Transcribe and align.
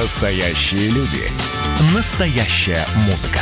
Настоящие 0.00 0.90
люди. 0.90 1.28
Настоящая 1.92 2.86
музыка. 3.06 3.40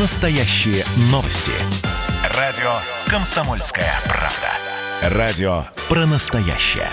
Настоящие 0.00 0.82
новости. 1.12 1.52
Радио 2.38 2.72
«Комсомольская 3.06 3.92
правда». 4.06 5.18
Радио 5.18 5.66
про 5.90 6.06
настоящее. 6.06 6.88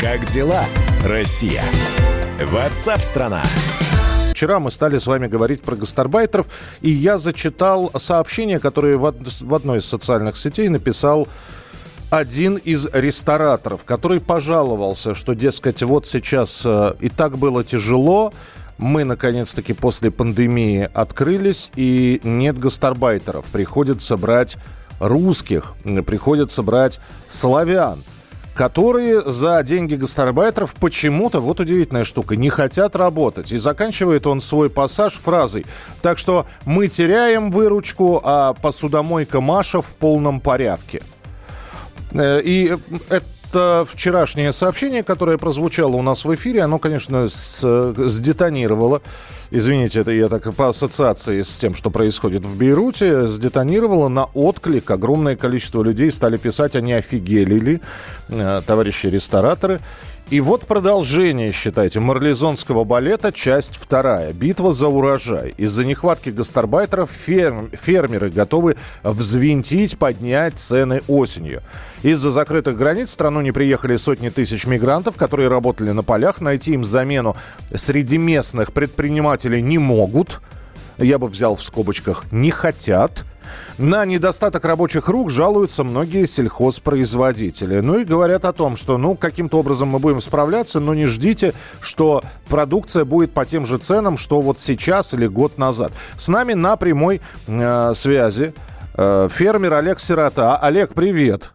Как 0.00 0.24
дела, 0.26 0.64
Россия? 1.04 1.62
Ватсап-страна! 2.40 3.42
Вчера 4.32 4.58
мы 4.58 4.70
стали 4.70 4.98
с 4.98 5.06
вами 5.06 5.26
говорить 5.26 5.62
про 5.62 5.76
гастарбайтеров, 5.76 6.46
и 6.82 6.90
я 6.90 7.18
зачитал 7.18 7.90
сообщение, 7.98 8.58
которое 8.58 8.96
в, 8.96 9.04
од- 9.04 9.40
в 9.40 9.54
одной 9.54 9.78
из 9.78 9.86
социальных 9.86 10.36
сетей 10.36 10.68
написал 10.68 11.28
один 12.18 12.56
из 12.56 12.86
рестораторов, 12.92 13.84
который 13.84 14.20
пожаловался, 14.20 15.14
что, 15.14 15.34
дескать, 15.34 15.82
вот 15.82 16.06
сейчас 16.06 16.62
э, 16.64 16.94
и 17.00 17.08
так 17.08 17.38
было 17.38 17.64
тяжело, 17.64 18.32
мы, 18.78 19.04
наконец-таки, 19.04 19.72
после 19.72 20.10
пандемии 20.10 20.88
открылись, 20.92 21.70
и 21.76 22.20
нет 22.24 22.58
гастарбайтеров. 22.58 23.46
Приходится 23.46 24.16
брать 24.16 24.56
русских, 25.00 25.74
приходится 26.06 26.62
брать 26.62 27.00
славян 27.28 28.02
которые 28.54 29.20
за 29.20 29.60
деньги 29.64 29.96
гастарбайтеров 29.96 30.76
почему-то, 30.76 31.40
вот 31.40 31.58
удивительная 31.58 32.04
штука, 32.04 32.36
не 32.36 32.50
хотят 32.50 32.94
работать. 32.94 33.50
И 33.50 33.58
заканчивает 33.58 34.28
он 34.28 34.40
свой 34.40 34.70
пассаж 34.70 35.14
фразой. 35.14 35.66
Так 36.02 36.18
что 36.18 36.46
мы 36.64 36.86
теряем 36.86 37.50
выручку, 37.50 38.20
а 38.22 38.54
посудомойка 38.54 39.40
Маша 39.40 39.82
в 39.82 39.94
полном 39.94 40.40
порядке. 40.40 41.02
Э, 42.14 42.40
И 42.42 42.74
это 43.10 43.84
вчерашнее 43.86 44.52
сообщение, 44.52 45.02
которое 45.02 45.38
прозвучало 45.38 45.92
у 45.96 46.02
нас 46.02 46.24
в 46.24 46.34
эфире, 46.34 46.62
оно, 46.62 46.78
конечно, 46.78 47.28
с, 47.28 47.94
сдетонировало. 47.96 49.00
Извините, 49.50 50.00
это 50.00 50.10
я 50.10 50.28
так 50.28 50.52
по 50.54 50.68
ассоциации 50.68 51.42
с 51.42 51.56
тем, 51.56 51.74
что 51.74 51.90
происходит 51.90 52.44
в 52.44 52.58
Бейруте, 52.58 53.26
сдетонировало 53.26 54.08
на 54.08 54.24
отклик. 54.24 54.90
Огромное 54.90 55.36
количество 55.36 55.82
людей 55.82 56.10
стали 56.10 56.36
писать, 56.36 56.74
они 56.74 56.92
офигели 56.94 57.58
ли, 57.58 57.80
э, 58.30 58.62
товарищи 58.66 59.06
рестораторы. 59.06 59.80
И 60.34 60.40
вот 60.40 60.66
продолжение, 60.66 61.52
считайте, 61.52 62.00
марлезонского 62.00 62.82
балета, 62.82 63.30
часть 63.30 63.76
вторая. 63.76 64.32
Битва 64.32 64.72
за 64.72 64.88
урожай. 64.88 65.54
Из-за 65.56 65.84
нехватки 65.84 66.30
гастарбайтеров 66.30 67.08
ферм- 67.08 67.70
фермеры 67.72 68.30
готовы 68.30 68.74
взвинтить, 69.04 69.96
поднять 69.96 70.58
цены 70.58 71.02
осенью. 71.06 71.62
Из-за 72.02 72.32
закрытых 72.32 72.76
границ 72.76 73.10
в 73.10 73.12
страну 73.12 73.42
не 73.42 73.52
приехали 73.52 73.94
сотни 73.94 74.28
тысяч 74.28 74.66
мигрантов, 74.66 75.14
которые 75.14 75.46
работали 75.46 75.92
на 75.92 76.02
полях. 76.02 76.40
Найти 76.40 76.72
им 76.72 76.82
замену 76.82 77.36
среди 77.72 78.18
местных 78.18 78.72
предпринимателей 78.72 79.62
не 79.62 79.78
могут. 79.78 80.40
Я 80.98 81.20
бы 81.20 81.28
взял 81.28 81.54
в 81.54 81.62
скобочках 81.62 82.24
«не 82.32 82.50
хотят». 82.50 83.24
На 83.78 84.04
недостаток 84.04 84.64
рабочих 84.64 85.08
рук 85.08 85.30
жалуются 85.30 85.84
многие 85.84 86.26
сельхозпроизводители. 86.26 87.80
Ну 87.80 87.98
и 87.98 88.04
говорят 88.04 88.44
о 88.44 88.52
том, 88.52 88.76
что 88.76 88.98
ну 88.98 89.16
каким-то 89.16 89.58
образом 89.58 89.88
мы 89.88 89.98
будем 89.98 90.20
справляться, 90.20 90.80
но 90.80 90.94
не 90.94 91.06
ждите, 91.06 91.54
что 91.80 92.22
продукция 92.48 93.04
будет 93.04 93.32
по 93.32 93.44
тем 93.44 93.66
же 93.66 93.78
ценам, 93.78 94.16
что 94.16 94.40
вот 94.40 94.58
сейчас 94.58 95.14
или 95.14 95.26
год 95.26 95.58
назад. 95.58 95.92
С 96.16 96.28
нами 96.28 96.54
на 96.54 96.76
прямой 96.76 97.20
э, 97.46 97.92
связи 97.94 98.54
э, 98.96 99.28
фермер 99.30 99.74
Олег 99.74 100.00
Сирота. 100.00 100.56
Олег, 100.56 100.94
привет. 100.94 101.52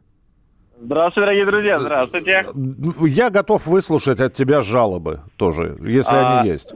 Здравствуйте, 0.82 1.26
дорогие 1.26 1.46
друзья, 1.46 1.80
здравствуйте. 1.80 2.46
Я 3.06 3.30
готов 3.30 3.68
выслушать 3.68 4.22
от 4.22 4.34
тебя 4.34 4.62
жалобы 4.62 5.20
тоже, 5.36 5.78
если 5.82 6.16
А, 6.16 6.40
они 6.40 6.50
есть. 6.50 6.74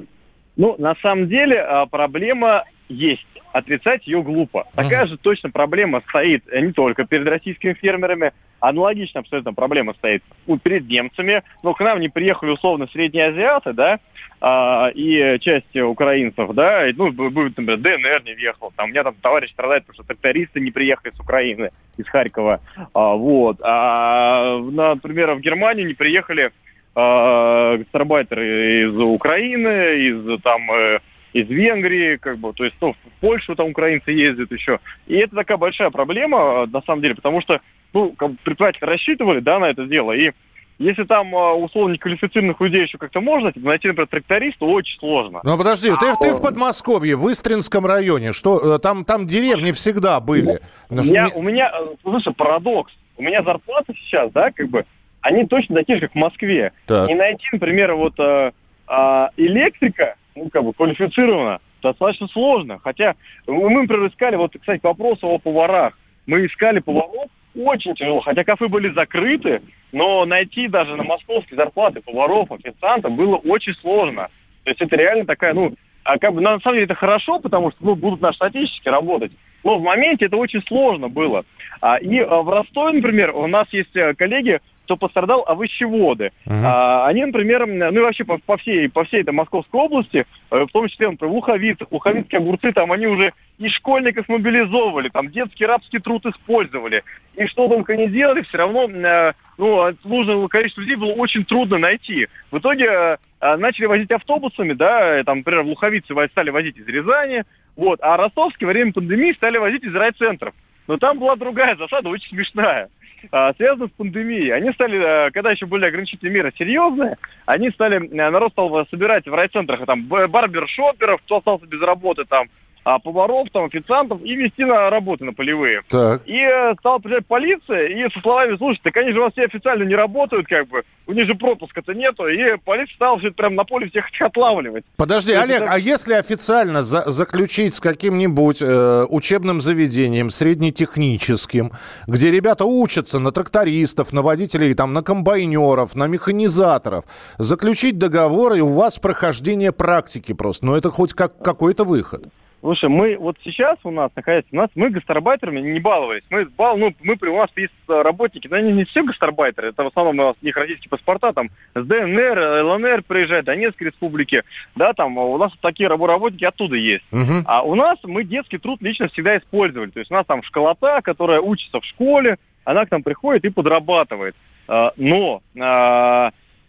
Ну, 0.57 0.75
на 0.77 0.93
самом 1.01 1.29
деле, 1.29 1.61
а, 1.61 1.85
проблема 1.85 2.65
есть. 2.89 3.25
Отрицать 3.51 4.07
ее 4.07 4.23
глупо. 4.23 4.65
Такая 4.75 5.05
же 5.05 5.17
точно 5.17 5.51
проблема 5.51 6.01
стоит 6.09 6.43
э, 6.51 6.59
не 6.61 6.71
только 6.71 7.05
перед 7.05 7.27
российскими 7.27 7.73
фермерами, 7.73 8.31
аналогично 8.59 9.19
абсолютно 9.19 9.53
проблема 9.53 9.93
стоит 9.93 10.23
ну, 10.47 10.57
перед 10.57 10.87
немцами. 10.87 11.43
Но 11.61 11.73
к 11.73 11.79
нам 11.81 11.99
не 11.99 12.09
приехали 12.09 12.49
условно 12.51 12.87
средние 12.87 13.27
азиаты, 13.27 13.73
да, 13.73 13.99
а, 14.41 14.89
и 14.93 15.37
часть 15.39 15.75
украинцев, 15.75 16.51
да, 16.53 16.89
и, 16.89 16.93
ну, 16.93 17.11
будет, 17.11 17.57
например, 17.57 17.77
ДНР 17.77 18.23
не 18.25 18.33
въехал, 18.33 18.73
там, 18.75 18.87
у 18.87 18.89
меня 18.89 19.03
там 19.03 19.15
товарищ 19.21 19.51
страдает, 19.51 19.85
потому 19.85 19.95
что 19.95 20.03
трактористы 20.03 20.59
не 20.59 20.71
приехали 20.71 21.13
с 21.15 21.19
Украины, 21.19 21.69
из 21.97 22.07
Харькова, 22.07 22.59
А, 22.93 23.13
вот, 23.13 23.57
а, 23.61 24.57
например, 24.59 25.33
в 25.33 25.41
Германию 25.41 25.87
не 25.87 25.93
приехали 25.93 26.51
а, 26.95 27.77
гастарбайтеры 27.77 28.87
из 28.87 28.97
Украины, 28.97 30.07
из 30.07 30.41
там 30.41 30.71
э, 30.71 30.99
из 31.33 31.49
Венгрии, 31.49 32.17
как 32.17 32.37
бы, 32.37 32.53
то 32.53 32.63
есть, 32.63 32.75
ну, 32.79 32.93
в 32.93 33.19
Польшу 33.19 33.55
там 33.55 33.69
украинцы 33.69 34.11
ездят 34.11 34.51
еще. 34.51 34.79
И 35.07 35.15
это 35.15 35.35
такая 35.35 35.57
большая 35.57 35.89
проблема, 35.89 36.63
э, 36.63 36.65
на 36.67 36.81
самом 36.83 37.01
деле, 37.01 37.15
потому 37.15 37.41
что, 37.41 37.59
ну, 37.93 38.11
как 38.11 38.31
бы 38.31 38.37
предприниматели 38.43 38.85
рассчитывали, 38.85 39.39
да, 39.39 39.59
на 39.59 39.65
это 39.65 39.85
дело, 39.85 40.11
и 40.11 40.31
если 40.79 41.03
там 41.03 41.33
э, 41.35 41.53
условно 41.53 41.93
неквалифицированных 41.93 42.59
людей 42.59 42.83
еще 42.83 42.97
как-то 42.97 43.21
можно, 43.21 43.51
то 43.51 43.59
найти, 43.59 43.87
например, 43.87 44.07
тракториста 44.07 44.65
очень 44.65 44.97
сложно. 44.99 45.41
Ну 45.43 45.57
подожди, 45.57 45.89
ты, 45.99 46.13
ты 46.19 46.33
в 46.33 46.41
Подмосковье, 46.41 47.15
в 47.15 47.31
Истринском 47.31 47.85
районе, 47.85 48.33
что 48.33 48.75
э, 48.75 48.79
там, 48.79 49.05
там 49.05 49.25
деревни 49.25 49.71
всегда 49.71 50.19
были. 50.19 50.61
У 50.89 51.01
что 51.01 51.03
меня, 51.03 51.29
у 51.33 51.41
меня, 51.41 51.71
э, 51.71 51.95
слушай, 52.01 52.33
парадокс. 52.33 52.91
У 53.17 53.21
меня 53.21 53.43
зарплаты 53.43 53.93
сейчас, 53.93 54.31
да, 54.31 54.51
как 54.51 54.69
бы, 54.69 54.85
они 55.21 55.45
точно 55.45 55.75
такие 55.75 55.99
же, 55.99 56.01
как 56.01 56.13
в 56.13 56.15
Москве. 56.19 56.73
Так. 56.87 57.09
И 57.09 57.13
найти, 57.13 57.45
например, 57.51 57.93
вот 57.93 58.19
э, 58.19 58.51
а, 58.87 59.29
электрика, 59.37 60.15
ну, 60.35 60.49
как 60.49 60.63
бы, 60.63 60.73
квалифицированно, 60.73 61.59
достаточно 61.81 62.27
сложно. 62.27 62.79
Хотя 62.83 63.15
мы, 63.47 63.81
например, 63.81 64.07
искали, 64.07 64.35
вот, 64.35 64.53
кстати, 64.59 64.79
к 64.79 64.85
о 64.85 65.37
поварах. 65.37 65.97
Мы 66.25 66.45
искали 66.45 66.79
поваров 66.79 67.29
очень 67.55 67.93
тяжело, 67.95 68.21
хотя 68.21 68.43
кафе 68.43 68.67
были 68.67 68.89
закрыты, 68.93 69.61
но 69.91 70.25
найти 70.25 70.67
даже 70.67 70.95
на 70.95 71.03
московские 71.03 71.57
зарплаты 71.57 72.01
поваров, 72.01 72.51
официантов 72.51 73.11
было 73.13 73.35
очень 73.35 73.75
сложно. 73.75 74.29
То 74.63 74.71
есть 74.71 74.81
это 74.81 74.95
реально 74.95 75.25
такая, 75.25 75.53
ну, 75.53 75.73
а 76.03 76.17
как 76.17 76.33
бы 76.33 76.41
на 76.41 76.59
самом 76.59 76.75
деле 76.75 76.85
это 76.85 76.95
хорошо, 76.95 77.39
потому 77.39 77.71
что 77.71 77.85
ну, 77.85 77.95
будут 77.95 78.21
наши 78.21 78.37
соотечественники 78.37 78.89
работать. 78.89 79.31
Но 79.63 79.77
в 79.77 79.81
моменте 79.81 80.25
это 80.25 80.35
очень 80.35 80.61
сложно 80.63 81.07
было. 81.09 81.45
А, 81.79 81.97
и 81.97 82.19
а, 82.19 82.41
в 82.41 82.49
Ростове, 82.49 82.97
например, 82.97 83.31
у 83.31 83.47
нас 83.47 83.67
есть 83.71 83.95
э, 83.95 84.13
коллеги, 84.15 84.59
кто 84.93 85.07
пострадал 85.07 85.43
овощеводы. 85.47 86.31
Мгм. 86.45 86.65
А, 86.65 87.07
они, 87.07 87.25
например, 87.25 87.65
ну 87.65 87.99
и 87.99 87.99
вообще 87.99 88.23
по, 88.23 88.37
по 88.37 88.57
всей, 88.57 88.89
по 88.89 89.03
всей 89.05 89.21
этой 89.21 89.33
Московской 89.33 89.81
области, 89.81 90.25
э, 90.51 90.65
в 90.65 90.71
том 90.71 90.87
числе, 90.87 91.09
например, 91.09 91.33
Луховицах, 91.33 91.91
луховицкие 91.91 92.39
огурцы, 92.39 92.71
там 92.71 92.91
они 92.91 93.07
уже 93.07 93.33
и 93.57 93.69
школьников 93.69 94.27
мобилизовывали, 94.29 95.09
там 95.09 95.29
детский 95.29 95.65
рабский 95.65 95.99
труд 95.99 96.25
использовали. 96.25 97.03
И 97.35 97.47
что 97.47 97.67
только 97.67 97.95
не 97.95 98.07
делали, 98.07 98.41
все 98.41 98.57
равно 98.57 98.87
э, 98.89 99.33
ну, 99.57 99.93
нужное 100.03 100.47
количество 100.47 100.81
людей 100.81 100.95
было 100.95 101.13
очень 101.13 101.45
трудно 101.45 101.77
найти. 101.77 102.27
В 102.51 102.59
итоге 102.59 102.85
э, 102.85 103.55
начали 103.57 103.85
возить 103.85 104.11
автобусами, 104.11 104.73
да, 104.73 105.23
там, 105.23 105.39
например, 105.39 105.63
в 105.63 105.67
Луховице 105.67 106.13
во- 106.13 106.27
стали 106.27 106.51
возить 106.51 106.77
из 106.77 106.87
Рязани, 106.87 107.43
вот, 107.75 107.99
а 108.01 108.17
ростовские 108.17 108.67
во 108.67 108.73
время 108.73 108.93
пандемии 108.93 109.33
стали 109.33 109.57
возить 109.57 109.83
из 109.83 109.95
райцентров. 109.95 110.53
Но 110.85 110.97
там 110.97 111.17
была 111.17 111.35
другая 111.35 111.75
засада, 111.77 112.09
очень 112.09 112.29
смешная 112.29 112.89
а, 113.31 113.53
связано 113.53 113.87
с 113.87 113.91
пандемией. 113.91 114.53
Они 114.53 114.71
стали, 114.73 114.99
э, 114.99 115.31
когда 115.31 115.51
еще 115.51 115.65
были 115.65 115.85
ограничительные 115.85 116.33
меры 116.33 116.53
серьезные, 116.57 117.17
они 117.45 117.69
стали, 117.71 117.97
э, 117.97 118.29
народ 118.29 118.51
стал 118.51 118.85
собирать 118.87 119.25
в 119.25 119.33
райцентрах 119.33 119.85
там 119.85 120.05
барбершоперов, 120.07 121.21
кто 121.21 121.37
остался 121.37 121.65
без 121.65 121.81
работы, 121.81 122.25
там, 122.25 122.47
а, 122.83 122.99
поваров, 122.99 123.47
там, 123.51 123.65
официантов, 123.65 124.21
и 124.23 124.35
вести 124.35 124.63
на 124.65 124.89
работы 124.89 125.25
на 125.25 125.33
полевые. 125.33 125.81
Так. 125.89 126.21
И 126.25 126.37
э, 126.37 126.73
стала 126.79 126.99
приезжать 126.99 127.25
полиция, 127.27 127.87
и 127.87 128.09
со 128.13 128.19
словами, 128.21 128.57
слушайте, 128.57 128.81
так 128.83 128.97
они 128.97 129.11
же 129.13 129.19
у 129.19 129.23
вас 129.23 129.33
все 129.33 129.43
официально 129.45 129.83
не 129.83 129.95
работают, 129.95 130.47
как 130.47 130.67
бы, 130.67 130.83
у 131.07 131.13
них 131.13 131.25
же 131.27 131.35
пропуска-то 131.35 131.93
нету, 131.93 132.27
и 132.27 132.57
полиция 132.63 132.95
стала 132.95 133.17
все 133.19 133.27
это 133.29 133.37
прям 133.37 133.55
на 133.55 133.63
поле 133.63 133.89
всех 133.89 134.05
отлавливать. 134.19 134.83
Подожди, 134.97 135.31
Это 135.31 135.41
Олег, 135.43 135.59
так- 135.59 135.69
а 135.71 135.79
если 135.79 136.13
официально 136.13 136.83
за- 136.83 137.09
заключить 137.09 137.73
с 137.73 137.79
каким-нибудь 137.79 138.61
э, 138.61 139.05
учебным 139.09 139.61
заведением, 139.61 140.29
среднетехническим, 140.29 141.71
где 142.07 142.31
ребята 142.31 142.65
учатся 142.65 143.19
на 143.19 143.31
трактористов, 143.31 144.13
на 144.13 144.21
водителей, 144.21 144.73
там, 144.73 144.93
на 144.93 145.01
комбайнеров, 145.01 145.95
на 145.95 146.07
механизаторов, 146.07 147.05
заключить 147.37 147.97
договор, 147.97 148.53
и 148.53 148.61
у 148.61 148.69
вас 148.69 148.99
прохождение 148.99 149.71
практики 149.71 150.33
просто, 150.33 150.65
ну 150.65 150.75
это 150.75 150.89
хоть 150.89 151.13
как, 151.13 151.37
какой-то 151.41 151.83
выход. 151.85 152.25
Слушай, 152.63 152.87
мы 152.89 153.17
вот 153.17 153.35
сейчас 153.43 153.77
у 153.83 153.91
нас, 153.91 154.09
находится, 154.15 154.47
у 154.53 154.55
нас 154.55 154.69
мы 154.75 154.89
гастарбайтерами 154.89 155.59
не 155.59 155.81
баловались. 155.81 156.23
Мы, 156.29 156.45
бал, 156.45 156.77
ну, 156.77 156.93
мы, 157.03 157.17
при- 157.17 157.27
у 157.27 157.35
нас 157.35 157.49
есть 157.57 157.73
работники, 157.89 158.47
но 158.47 158.55
они 158.55 158.71
не 158.71 158.85
все 158.85 159.03
гастарбайтеры, 159.03 159.67
это 159.67 159.83
в 159.83 159.87
основном 159.87 160.17
у 160.19 160.27
нас 160.29 160.35
у 160.41 160.45
них 160.45 160.55
российские 160.55 160.89
паспорта, 160.89 161.33
там, 161.33 161.49
с 161.75 161.85
ДНР, 161.85 162.63
ЛНР 162.63 163.03
приезжают, 163.05 163.45
Донецкой 163.47 163.87
республики, 163.87 164.43
да, 164.77 164.93
там, 164.93 165.17
у 165.17 165.37
нас 165.37 165.51
такие 165.59 165.89
рабо- 165.89 166.07
работники 166.07 166.45
оттуда 166.45 166.77
есть. 166.77 167.03
Мгм. 167.11 167.43
А 167.45 167.63
у 167.63 167.75
нас 167.75 167.99
мы 168.03 168.23
детский 168.23 168.59
труд 168.59 168.81
лично 168.81 169.09
всегда 169.09 169.37
использовали. 169.37 169.89
То 169.89 169.99
есть 169.99 170.09
у 170.09 170.13
нас 170.13 170.25
там 170.25 170.41
школота, 170.41 171.01
которая 171.03 171.41
учится 171.41 171.81
в 171.81 171.85
школе, 171.85 172.37
она 172.63 172.85
к 172.85 172.91
нам 172.91 173.03
приходит 173.03 173.43
и 173.43 173.49
подрабатывает. 173.49 174.37
А, 174.69 174.93
но 174.95 175.41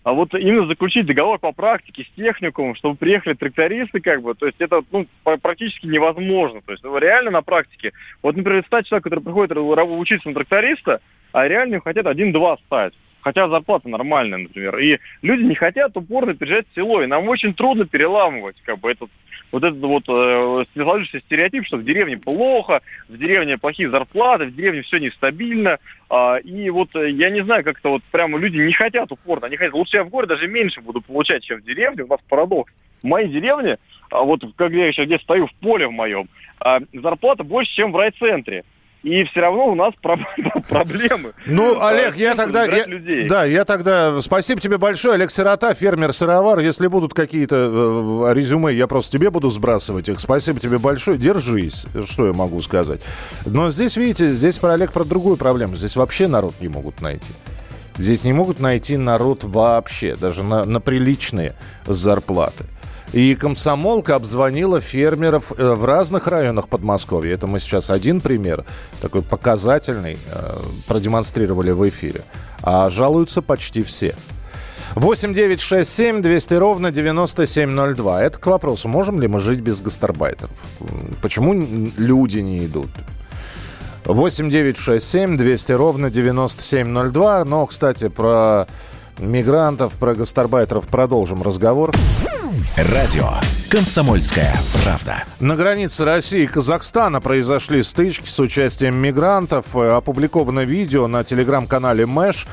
а, 0.04 0.12
вот 0.12 0.34
именно 0.34 0.66
заключить 0.66 1.06
договор 1.06 1.38
по 1.38 1.52
практике 1.52 2.04
с 2.04 2.14
техникумом, 2.14 2.74
чтобы 2.74 2.94
приехали 2.94 3.32
трактористы, 3.32 4.00
как 4.00 4.22
бы, 4.22 4.34
то 4.34 4.46
есть 4.46 4.60
это 4.60 4.82
ну, 4.92 5.06
практически 5.40 5.86
невозможно. 5.86 6.60
То 6.60 6.72
есть 6.72 6.84
ну, 6.84 6.96
реально 6.98 7.30
на 7.30 7.42
практике, 7.42 7.92
вот, 8.22 8.36
например, 8.36 8.64
стать 8.66 8.86
человек, 8.86 9.04
который 9.04 9.20
приходит 9.20 9.56
учиться 9.56 10.28
на 10.28 10.34
тракториста, 10.34 11.00
а 11.32 11.48
реально 11.48 11.80
хотят 11.80 12.06
один-два 12.06 12.58
стать 12.66 12.92
хотя 13.24 13.48
зарплата 13.48 13.88
нормальная, 13.88 14.36
например. 14.36 14.78
И 14.78 14.98
люди 15.22 15.44
не 15.44 15.54
хотят 15.54 15.96
упорно 15.96 16.34
переезжать 16.34 16.66
в 16.70 16.74
село, 16.74 17.02
и 17.02 17.06
нам 17.06 17.26
очень 17.26 17.54
трудно 17.54 17.86
переламывать 17.86 18.56
как 18.64 18.78
бы 18.80 18.90
этот 18.90 19.08
вот 19.52 19.62
этот 19.62 19.80
вот 19.80 20.04
э, 20.08 20.64
сложившийся 20.72 21.24
стереотип, 21.26 21.66
что 21.66 21.76
в 21.76 21.84
деревне 21.84 22.18
плохо, 22.18 22.80
в 23.08 23.16
деревне 23.16 23.58
плохие 23.58 23.90
зарплаты, 23.90 24.46
в 24.46 24.54
деревне 24.54 24.82
все 24.82 24.98
нестабильно. 24.98 25.78
Э, 26.10 26.40
и 26.40 26.70
вот 26.70 26.94
э, 26.96 27.10
я 27.10 27.30
не 27.30 27.42
знаю, 27.44 27.64
как-то 27.64 27.90
вот 27.90 28.02
прямо 28.10 28.38
люди 28.38 28.58
не 28.58 28.72
хотят 28.72 29.12
упорно, 29.12 29.46
они 29.46 29.56
хотят, 29.56 29.74
лучше 29.74 29.98
я 29.98 30.04
в 30.04 30.08
городе 30.08 30.34
даже 30.34 30.48
меньше 30.48 30.80
буду 30.80 31.00
получать, 31.00 31.44
чем 31.44 31.60
в 31.60 31.64
деревне. 31.64 32.04
У 32.04 32.08
нас 32.08 32.20
парадокс. 32.28 32.72
В 33.02 33.06
моей 33.06 33.28
деревне, 33.28 33.76
а 34.10 34.22
вот 34.22 34.40
когда 34.56 34.78
я 34.78 34.92
сейчас 34.92 35.06
здесь 35.06 35.20
стою 35.20 35.46
в 35.46 35.54
поле 35.56 35.86
в 35.86 35.92
моем, 35.92 36.28
э, 36.64 36.80
зарплата 36.92 37.44
больше, 37.44 37.74
чем 37.74 37.92
в 37.92 37.96
райцентре 37.96 38.64
и 39.04 39.22
все 39.24 39.40
равно 39.40 39.66
у 39.70 39.74
нас 39.74 39.92
проблемы. 40.68 41.34
Ну, 41.44 41.84
Олег, 41.84 42.16
я 42.16 42.34
тогда... 42.34 42.64
Я, 42.64 42.86
да, 43.28 43.44
я 43.44 43.66
тогда... 43.66 44.20
Спасибо 44.22 44.62
тебе 44.62 44.78
большое, 44.78 45.14
Олег 45.14 45.30
Сирота, 45.30 45.74
фермер-сыровар. 45.74 46.60
Если 46.60 46.86
будут 46.86 47.12
какие-то 47.12 47.56
э, 48.30 48.32
резюме, 48.34 48.72
я 48.72 48.86
просто 48.86 49.18
тебе 49.18 49.30
буду 49.30 49.50
сбрасывать 49.50 50.08
их. 50.08 50.20
Спасибо 50.20 50.58
тебе 50.58 50.78
большое. 50.78 51.18
Держись, 51.18 51.86
что 52.08 52.26
я 52.26 52.32
могу 52.32 52.62
сказать. 52.62 53.02
Но 53.44 53.70
здесь, 53.70 53.98
видите, 53.98 54.30
здесь 54.30 54.58
про 54.58 54.72
Олег 54.72 54.90
про 54.90 55.04
другую 55.04 55.36
проблему. 55.36 55.76
Здесь 55.76 55.96
вообще 55.96 56.26
народ 56.26 56.54
не 56.60 56.68
могут 56.68 57.02
найти. 57.02 57.32
Здесь 57.98 58.24
не 58.24 58.32
могут 58.32 58.58
найти 58.58 58.96
народ 58.96 59.44
вообще, 59.44 60.16
даже 60.16 60.42
на, 60.42 60.64
на 60.64 60.80
приличные 60.80 61.54
зарплаты. 61.86 62.64
И 63.14 63.36
комсомолка 63.36 64.16
обзвонила 64.16 64.80
фермеров 64.80 65.52
э, 65.56 65.74
в 65.74 65.84
разных 65.84 66.26
районах 66.26 66.66
Подмосковья. 66.66 67.34
Это 67.34 67.46
мы 67.46 67.60
сейчас 67.60 67.88
один 67.88 68.20
пример, 68.20 68.64
такой 69.00 69.22
показательный, 69.22 70.18
э, 70.32 70.56
продемонстрировали 70.88 71.70
в 71.70 71.88
эфире. 71.88 72.22
А 72.60 72.90
жалуются 72.90 73.40
почти 73.40 73.84
все. 73.84 74.16
8 74.96 75.32
9 75.32 75.60
6 75.60 75.88
7 75.88 76.22
200 76.22 76.54
ровно 76.54 76.90
9702. 76.90 78.20
Это 78.24 78.36
к 78.36 78.46
вопросу, 78.46 78.88
можем 78.88 79.20
ли 79.20 79.28
мы 79.28 79.38
жить 79.38 79.60
без 79.60 79.80
гастарбайтеров? 79.80 80.50
Почему 81.22 81.54
люди 81.96 82.40
не 82.40 82.66
идут? 82.66 82.90
8 84.06 84.50
9 84.50 84.76
6 84.76 85.08
7 85.08 85.36
200 85.36 85.72
ровно 85.72 86.10
9702. 86.10 87.44
Но, 87.44 87.64
кстати, 87.66 88.08
про 88.08 88.66
мигрантов, 89.18 89.92
про 89.92 90.16
гастарбайтеров 90.16 90.88
продолжим 90.88 91.44
разговор. 91.44 91.92
Радио 92.76 93.28
«Комсомольская 93.70 94.52
правда». 94.82 95.24
На 95.38 95.54
границе 95.56 96.04
России 96.04 96.42
и 96.42 96.46
Казахстана 96.46 97.20
произошли 97.20 97.82
стычки 97.82 98.28
с 98.28 98.38
участием 98.40 98.96
мигрантов. 98.96 99.76
Опубликовано 99.76 100.64
видео 100.64 101.06
на 101.06 101.22
телеграм-канале 101.22 102.06
Мэш. 102.06 102.46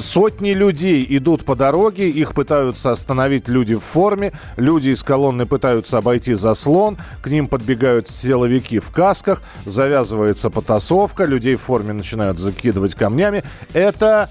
Сотни 0.00 0.50
людей 0.50 1.06
идут 1.10 1.44
по 1.44 1.54
дороге, 1.54 2.10
их 2.10 2.34
пытаются 2.34 2.90
остановить 2.90 3.46
люди 3.46 3.76
в 3.76 3.84
форме, 3.84 4.32
люди 4.56 4.88
из 4.88 5.04
колонны 5.04 5.46
пытаются 5.46 5.98
обойти 5.98 6.34
заслон, 6.34 6.98
к 7.22 7.28
ним 7.28 7.46
подбегают 7.46 8.08
силовики 8.08 8.80
в 8.80 8.90
касках, 8.90 9.42
завязывается 9.64 10.50
потасовка, 10.50 11.24
людей 11.24 11.54
в 11.54 11.62
форме 11.62 11.92
начинают 11.92 12.36
закидывать 12.38 12.96
камнями. 12.96 13.44
Это 13.74 14.28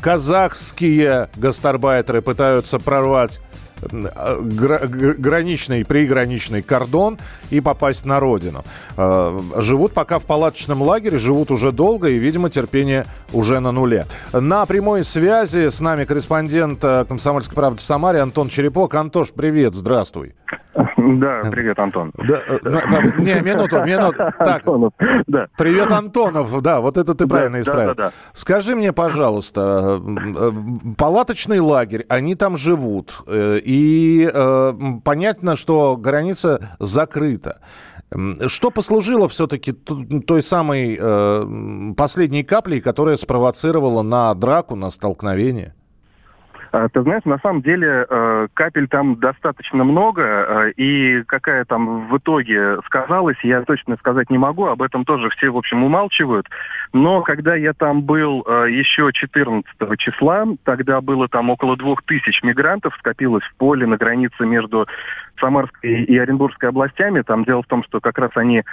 казахские 0.00 1.30
гастарбайтеры 1.36 2.20
пытаются 2.20 2.80
прорвать 2.80 3.40
граничный, 3.82 5.84
приграничный 5.84 6.62
кордон 6.62 7.18
и 7.50 7.60
попасть 7.60 8.06
на 8.06 8.20
родину. 8.20 8.64
Э, 8.96 9.38
живут 9.58 9.92
пока 9.92 10.18
в 10.18 10.24
палаточном 10.24 10.82
лагере, 10.82 11.18
живут 11.18 11.50
уже 11.50 11.72
долго 11.72 12.08
и, 12.08 12.18
видимо, 12.18 12.50
терпение 12.50 13.06
уже 13.32 13.60
на 13.60 13.72
нуле. 13.72 14.06
На 14.32 14.66
прямой 14.66 15.04
связи 15.04 15.68
с 15.68 15.80
нами 15.80 16.04
корреспондент 16.04 16.82
э, 16.82 17.04
«Комсомольской 17.08 17.54
правды» 17.54 17.78
в 17.78 17.82
Самаре 17.82 18.20
Антон 18.20 18.48
Черепок. 18.48 18.94
Антош, 18.94 19.32
привет, 19.32 19.74
здравствуй. 19.74 20.34
Да, 21.06 21.42
привет, 21.50 21.78
Антон. 21.78 22.12
Да, 22.16 22.40
э, 22.48 22.58
не, 23.18 23.40
минуту, 23.40 23.80
минуту. 23.86 24.16
Так, 24.38 24.66
Антонов, 24.66 24.92
да. 25.26 25.46
Привет, 25.56 25.90
Антонов, 25.92 26.62
да, 26.62 26.80
вот 26.80 26.98
это 26.98 27.14
ты 27.14 27.26
правильно 27.26 27.60
исправил. 27.60 27.90
Да, 27.90 27.94
да, 27.94 28.02
да. 28.08 28.12
Скажи 28.32 28.74
мне, 28.74 28.92
пожалуйста, 28.92 30.00
палаточный 30.98 31.60
лагерь, 31.60 32.04
они 32.08 32.34
там 32.34 32.56
живут, 32.56 33.22
и 33.28 34.28
э, 34.32 34.72
понятно, 35.04 35.56
что 35.56 35.96
граница 35.96 36.76
закрыта. 36.80 37.60
Что 38.46 38.70
послужило 38.70 39.28
все-таки 39.28 39.72
той 39.72 40.40
самой 40.40 40.96
э, 40.98 41.92
последней 41.96 42.44
каплей, 42.44 42.80
которая 42.80 43.16
спровоцировала 43.16 44.02
на 44.02 44.32
драку, 44.34 44.76
на 44.76 44.90
столкновение? 44.90 45.74
А, 46.76 46.90
ты 46.90 47.00
знаешь, 47.00 47.24
на 47.24 47.38
самом 47.38 47.62
деле 47.62 48.06
э, 48.06 48.48
капель 48.52 48.86
там 48.86 49.18
достаточно 49.18 49.82
много, 49.82 50.22
э, 50.22 50.72
и 50.72 51.22
какая 51.22 51.64
там 51.64 52.06
в 52.08 52.18
итоге 52.18 52.82
сказалась, 52.84 53.38
я 53.42 53.62
точно 53.62 53.96
сказать 53.96 54.28
не 54.28 54.36
могу, 54.36 54.66
об 54.66 54.82
этом 54.82 55.06
тоже 55.06 55.30
все, 55.30 55.48
в 55.48 55.56
общем, 55.56 55.84
умалчивают. 55.84 56.46
Но 56.92 57.22
когда 57.22 57.54
я 57.54 57.72
там 57.72 58.02
был 58.02 58.44
э, 58.46 58.66
еще 58.70 59.10
14 59.10 59.66
числа, 59.96 60.44
тогда 60.64 61.00
было 61.00 61.28
там 61.28 61.48
около 61.48 61.78
двух 61.78 62.02
тысяч 62.02 62.42
мигрантов, 62.42 62.94
скопилось 62.98 63.44
в 63.44 63.56
поле 63.56 63.86
на 63.86 63.96
границе 63.96 64.44
между 64.44 64.86
Самарской 65.40 66.02
и 66.04 66.18
Оренбургской 66.18 66.68
областями. 66.68 67.22
Там 67.22 67.44
дело 67.44 67.62
в 67.62 67.68
том, 67.68 67.84
что 67.84 68.00
как 68.00 68.18
раз 68.18 68.32
они 68.34 68.64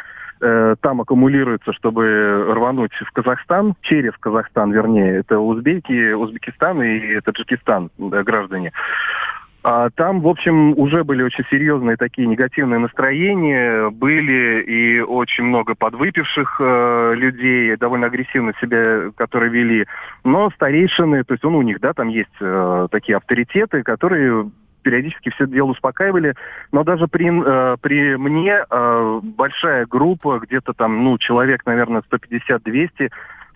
э, 0.43 0.75
там 0.81 1.01
аккумулируется, 1.01 1.73
чтобы 1.73 2.53
рвануть 2.53 2.93
в 2.93 3.11
Казахстан, 3.11 3.75
через 3.81 4.11
Казахстан, 4.19 4.71
вернее, 4.71 5.19
это 5.19 5.39
узбеки, 5.39 6.13
Узбекистан 6.13 6.81
и 6.83 7.19
Таджикистан 7.21 7.89
да, 7.97 8.23
граждане. 8.23 8.71
А 9.65 9.89
там, 9.91 10.19
в 10.19 10.27
общем, 10.27 10.77
уже 10.77 11.05
были 11.05 11.23
очень 11.23 11.45
серьезные 11.49 11.95
такие 11.95 12.27
негативные 12.27 12.79
настроения, 12.79 13.89
были 13.89 14.61
и 14.61 14.99
очень 14.99 15.45
много 15.45 15.73
подвыпивших 15.73 16.57
э, 16.59 17.13
людей, 17.15 17.77
довольно 17.77 18.07
агрессивно 18.07 18.53
себя, 18.59 19.11
которые 19.15 19.49
вели. 19.51 19.85
Но 20.25 20.49
старейшины, 20.51 21.23
то 21.23 21.33
есть 21.33 21.45
он 21.45 21.55
у 21.55 21.61
них, 21.61 21.79
да, 21.79 21.93
там 21.93 22.09
есть 22.09 22.35
э, 22.41 22.87
такие 22.91 23.15
авторитеты, 23.15 23.83
которые 23.83 24.51
периодически 24.83 25.29
все 25.29 25.45
это 25.45 25.53
дело 25.53 25.71
успокаивали. 25.71 26.35
Но 26.71 26.83
даже 26.83 27.07
при, 27.07 27.27
э, 27.29 27.77
при 27.81 28.15
мне 28.17 28.65
э, 28.69 29.19
большая 29.23 29.85
группа, 29.85 30.39
где-то 30.39 30.73
там, 30.73 31.03
ну, 31.03 31.17
человек, 31.17 31.65
наверное, 31.65 32.03
150-200, 32.11 33.09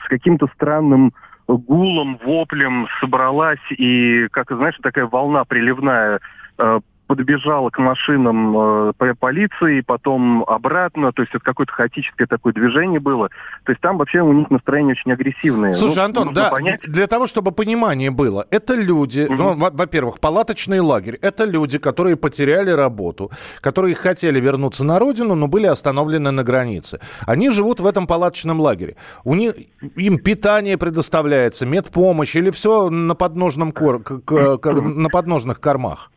с 0.04 0.08
каким-то 0.08 0.48
странным 0.56 1.14
гулом, 1.48 2.20
воплем 2.24 2.88
собралась, 3.00 3.60
и, 3.72 4.28
как 4.32 4.52
знаешь, 4.52 4.78
такая 4.82 5.06
волна 5.06 5.46
приливная 5.46 6.20
э, 6.58 6.80
подбежала 7.08 7.70
к 7.70 7.80
машинам 7.80 8.92
э, 9.00 9.14
полиции, 9.20 9.82
потом 9.82 10.44
обратно, 10.44 11.12
то 11.14 11.22
есть 11.22 11.34
это 11.34 11.44
какое-то 11.44 11.72
хаотическое 11.72 12.28
такое 12.28 12.54
движение 12.54 13.00
было. 13.00 13.30
То 13.64 13.72
есть 13.72 13.82
там 13.82 13.98
вообще 13.98 14.20
у 14.22 14.34
них 14.34 14.52
настроение 14.52 14.94
очень 14.94 15.14
агрессивное. 15.14 15.74
Слушай, 15.74 15.98
ну, 15.98 16.04
Антон, 16.04 16.34
да, 16.34 16.50
понять... 16.50 16.82
для 16.82 17.08
того, 17.08 17.28
чтобы 17.28 17.52
понимание 17.52 18.12
было, 18.12 18.46
это 18.52 18.76
люди, 18.76 19.22
угу. 19.22 19.36
ну, 19.36 19.56
во-первых, 19.56 20.20
палаточный 20.20 20.82
лагерь, 20.82 21.18
это 21.22 21.46
люди, 21.46 21.78
которые 21.78 22.18
потеряли 22.18 22.72
работу, 22.72 23.32
которые 23.62 23.96
хотели 23.96 24.40
вернуться 24.40 24.84
на 24.84 25.00
родину, 25.00 25.36
но 25.36 25.48
были 25.48 25.66
остановлены 25.66 26.32
на 26.32 26.44
границе. 26.44 27.00
Они 27.26 27.50
живут 27.50 27.80
в 27.80 27.86
этом 27.86 28.06
палаточном 28.06 28.60
лагере. 28.60 28.98
У 29.24 29.36
них, 29.36 29.54
им 29.96 30.18
питание 30.18 30.78
предоставляется, 30.78 31.66
медпомощь 31.66 32.36
или 32.36 32.50
все 32.50 32.90
на 32.90 33.16
подножном 33.16 33.72
кор, 33.72 34.04
к, 34.04 34.20
к, 34.20 34.72
на 34.74 35.10
подножных 35.10 35.62
кормах? 35.62 36.12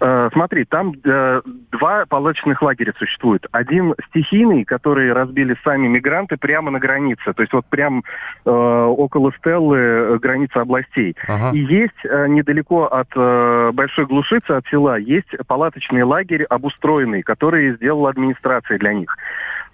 Э, 0.00 0.30
смотри, 0.32 0.64
там 0.64 0.94
э, 1.04 1.42
два 1.72 2.06
палаточных 2.08 2.62
лагеря 2.62 2.94
существует. 2.98 3.46
Один 3.52 3.94
стихийный, 4.08 4.64
который 4.64 5.12
разбили 5.12 5.56
сами 5.62 5.88
мигранты 5.88 6.38
прямо 6.38 6.70
на 6.70 6.78
границе, 6.78 7.34
то 7.34 7.42
есть 7.42 7.52
вот 7.52 7.66
прям 7.66 8.02
э, 8.46 8.50
около 8.50 9.30
Стеллы 9.38 9.78
э, 9.78 10.18
граница 10.18 10.62
областей. 10.62 11.14
Ага. 11.28 11.50
И 11.54 11.58
есть 11.58 12.04
э, 12.04 12.26
недалеко 12.28 12.84
от 12.86 13.08
э, 13.14 13.70
Большой 13.74 14.06
Глушицы, 14.06 14.52
от 14.52 14.66
села, 14.68 14.98
есть 14.98 15.28
палаточный 15.46 16.02
лагерь 16.02 16.44
обустроенный, 16.44 17.22
который 17.22 17.72
сделала 17.76 18.08
администрация 18.08 18.78
для 18.78 18.94
них. 18.94 19.14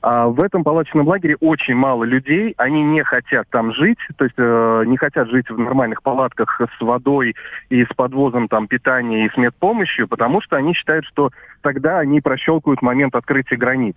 А 0.08 0.28
в 0.28 0.40
этом 0.40 0.62
палаточном 0.62 1.08
лагере 1.08 1.36
очень 1.40 1.74
мало 1.74 2.04
людей, 2.04 2.54
они 2.58 2.80
не 2.84 3.02
хотят 3.02 3.48
там 3.50 3.72
жить, 3.74 3.98
то 4.16 4.24
есть 4.24 4.36
э, 4.38 4.84
не 4.86 4.96
хотят 4.96 5.28
жить 5.28 5.50
в 5.50 5.58
нормальных 5.58 6.00
палатках 6.04 6.60
с 6.60 6.80
водой 6.80 7.34
и 7.70 7.84
с 7.84 7.88
подвозом 7.88 8.46
там 8.46 8.68
питания 8.68 9.26
и 9.26 9.30
с 9.30 9.36
медпомощью, 9.36 10.06
потому 10.06 10.40
что 10.40 10.54
они 10.54 10.74
считают, 10.74 11.06
что 11.06 11.30
тогда 11.60 11.98
они 11.98 12.20
прощелкают 12.20 12.82
момент 12.82 13.16
открытия 13.16 13.56
границ. 13.56 13.96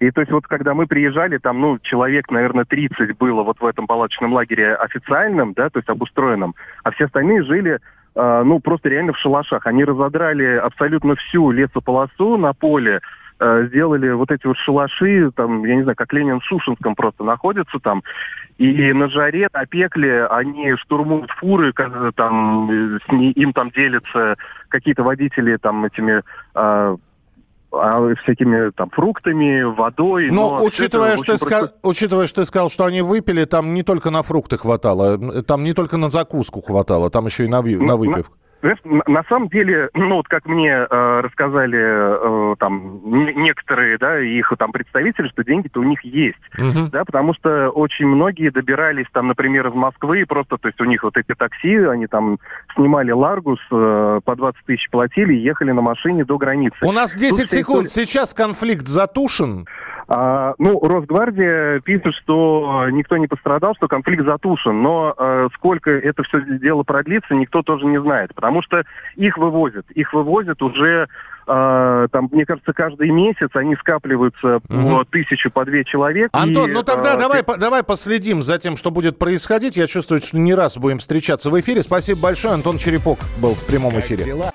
И 0.00 0.10
то 0.10 0.22
есть 0.22 0.32
вот 0.32 0.46
когда 0.46 0.72
мы 0.72 0.86
приезжали, 0.86 1.36
там, 1.36 1.60
ну, 1.60 1.78
человек, 1.82 2.30
наверное, 2.30 2.64
30 2.64 3.18
было 3.18 3.42
вот 3.42 3.60
в 3.60 3.66
этом 3.66 3.86
палаточном 3.86 4.32
лагере 4.32 4.74
официальном, 4.74 5.52
да, 5.52 5.68
то 5.68 5.80
есть 5.80 5.88
обустроенном, 5.90 6.54
а 6.82 6.92
все 6.92 7.04
остальные 7.04 7.42
жили 7.42 7.78
э, 8.14 8.42
ну, 8.42 8.58
просто 8.58 8.88
реально 8.88 9.12
в 9.12 9.18
шалашах. 9.18 9.66
Они 9.66 9.84
разодрали 9.84 10.56
абсолютно 10.56 11.14
всю 11.16 11.50
лесополосу 11.50 12.38
на 12.38 12.54
поле, 12.54 13.02
э, 13.42 13.66
сделали 13.68 14.10
вот 14.10 14.30
эти 14.30 14.46
вот 14.46 14.56
шалаши, 14.58 15.30
там, 15.34 15.64
я 15.64 15.76
не 15.76 15.82
знаю, 15.82 15.96
как 15.96 16.12
Ленин 16.12 16.40
в 16.40 16.44
Шушинском 16.44 16.94
просто 16.94 17.24
находится 17.24 17.78
там, 17.80 18.02
и 18.58 18.92
на 18.92 19.08
жаре, 19.08 19.48
на 19.52 19.66
пекле 19.66 20.26
они 20.26 20.76
штурмуют 20.76 21.30
фуры, 21.32 21.72
как, 21.72 22.14
там, 22.14 22.70
э, 22.70 22.98
с, 22.98 23.12
им 23.12 23.52
там 23.52 23.70
делятся 23.70 24.36
какие-то 24.68 25.02
водители 25.02 25.56
там 25.56 25.84
этими... 25.84 26.22
Э, 26.54 26.96
а, 27.74 28.14
всякими 28.22 28.70
там 28.72 28.90
фруктами, 28.90 29.62
водой. 29.62 30.28
Но, 30.30 30.58
но 30.58 30.64
учитывая, 30.64 31.14
это, 31.14 31.36
что 31.36 31.46
просто... 31.46 31.74
учитывая, 31.82 32.26
что 32.26 32.42
ты 32.42 32.44
сказал, 32.44 32.68
что 32.68 32.84
они 32.84 33.00
выпили, 33.00 33.46
там 33.46 33.72
не 33.72 33.82
только 33.82 34.10
на 34.10 34.22
фрукты 34.22 34.58
хватало, 34.58 35.42
там 35.42 35.64
не 35.64 35.72
только 35.72 35.96
на 35.96 36.10
закуску 36.10 36.60
хватало, 36.60 37.08
там 37.08 37.24
еще 37.24 37.46
и 37.46 37.48
на, 37.48 37.62
ви... 37.62 37.76
на 37.76 37.96
выпивку. 37.96 38.36
На 38.62 39.24
самом 39.28 39.48
деле, 39.48 39.90
ну 39.94 40.16
вот 40.16 40.28
как 40.28 40.46
мне 40.46 40.70
э, 40.70 41.20
рассказали 41.20 42.52
э, 42.52 42.54
там 42.58 43.00
некоторые, 43.04 43.98
да, 43.98 44.20
их 44.20 44.52
там 44.58 44.72
представители, 44.72 45.28
что 45.28 45.44
деньги-то 45.44 45.80
у 45.80 45.84
них 45.84 46.04
есть, 46.04 46.38
uh-huh. 46.56 46.90
да, 46.90 47.04
потому 47.04 47.34
что 47.34 47.70
очень 47.70 48.06
многие 48.06 48.50
добирались 48.50 49.06
там, 49.12 49.28
например, 49.28 49.66
из 49.68 49.74
Москвы, 49.74 50.24
просто, 50.26 50.58
то 50.58 50.68
есть 50.68 50.80
у 50.80 50.84
них 50.84 51.02
вот 51.02 51.16
эти 51.16 51.34
такси, 51.34 51.76
они 51.76 52.06
там 52.06 52.38
снимали 52.74 53.10
Ларгус, 53.10 53.60
э, 53.70 54.20
по 54.24 54.36
20 54.36 54.64
тысяч 54.64 54.88
платили 54.90 55.34
и 55.34 55.40
ехали 55.40 55.72
на 55.72 55.82
машине 55.82 56.24
до 56.24 56.38
границы. 56.38 56.76
У 56.82 56.92
нас 56.92 57.14
10 57.16 57.40
Тут 57.40 57.48
секунд, 57.48 57.86
история... 57.86 58.06
сейчас 58.06 58.34
конфликт 58.34 58.86
затушен. 58.86 59.66
А, 60.14 60.52
ну, 60.58 60.78
Росгвардия 60.78 61.80
пишет, 61.80 62.14
что 62.16 62.86
никто 62.90 63.16
не 63.16 63.28
пострадал, 63.28 63.74
что 63.76 63.88
конфликт 63.88 64.26
затушен, 64.26 64.82
но 64.82 65.14
а, 65.16 65.48
сколько 65.54 65.90
это 65.90 66.22
все 66.24 66.42
дело 66.58 66.82
продлится, 66.82 67.34
никто 67.34 67.62
тоже 67.62 67.86
не 67.86 67.98
знает, 67.98 68.34
потому 68.34 68.60
что 68.60 68.82
их 69.16 69.38
вывозят, 69.38 69.90
их 69.90 70.12
вывозят 70.12 70.60
уже 70.62 71.08
Uh, 71.44 72.06
там, 72.12 72.28
мне 72.30 72.46
кажется, 72.46 72.72
каждый 72.72 73.10
месяц 73.10 73.48
они 73.54 73.74
скапливаются 73.74 74.58
угу. 74.58 74.98
по 74.98 75.04
тысячу, 75.04 75.50
по 75.50 75.64
две 75.64 75.84
человек. 75.84 76.30
Антон, 76.32 76.70
и, 76.70 76.72
ну 76.72 76.84
тогда 76.84 77.16
uh, 77.16 77.18
давай, 77.18 77.42
ты... 77.42 77.58
давай 77.58 77.82
последим 77.82 78.42
за 78.42 78.58
тем, 78.58 78.76
что 78.76 78.92
будет 78.92 79.18
происходить. 79.18 79.76
Я 79.76 79.88
чувствую, 79.88 80.22
что 80.22 80.38
не 80.38 80.54
раз 80.54 80.78
будем 80.78 80.98
встречаться 80.98 81.50
в 81.50 81.58
эфире. 81.58 81.82
Спасибо 81.82 82.20
большое. 82.20 82.54
Антон 82.54 82.78
Черепок 82.78 83.18
был 83.40 83.54
в 83.54 83.66
прямом 83.66 83.90
как 83.90 84.04
эфире. 84.04 84.22
Дела? 84.22 84.52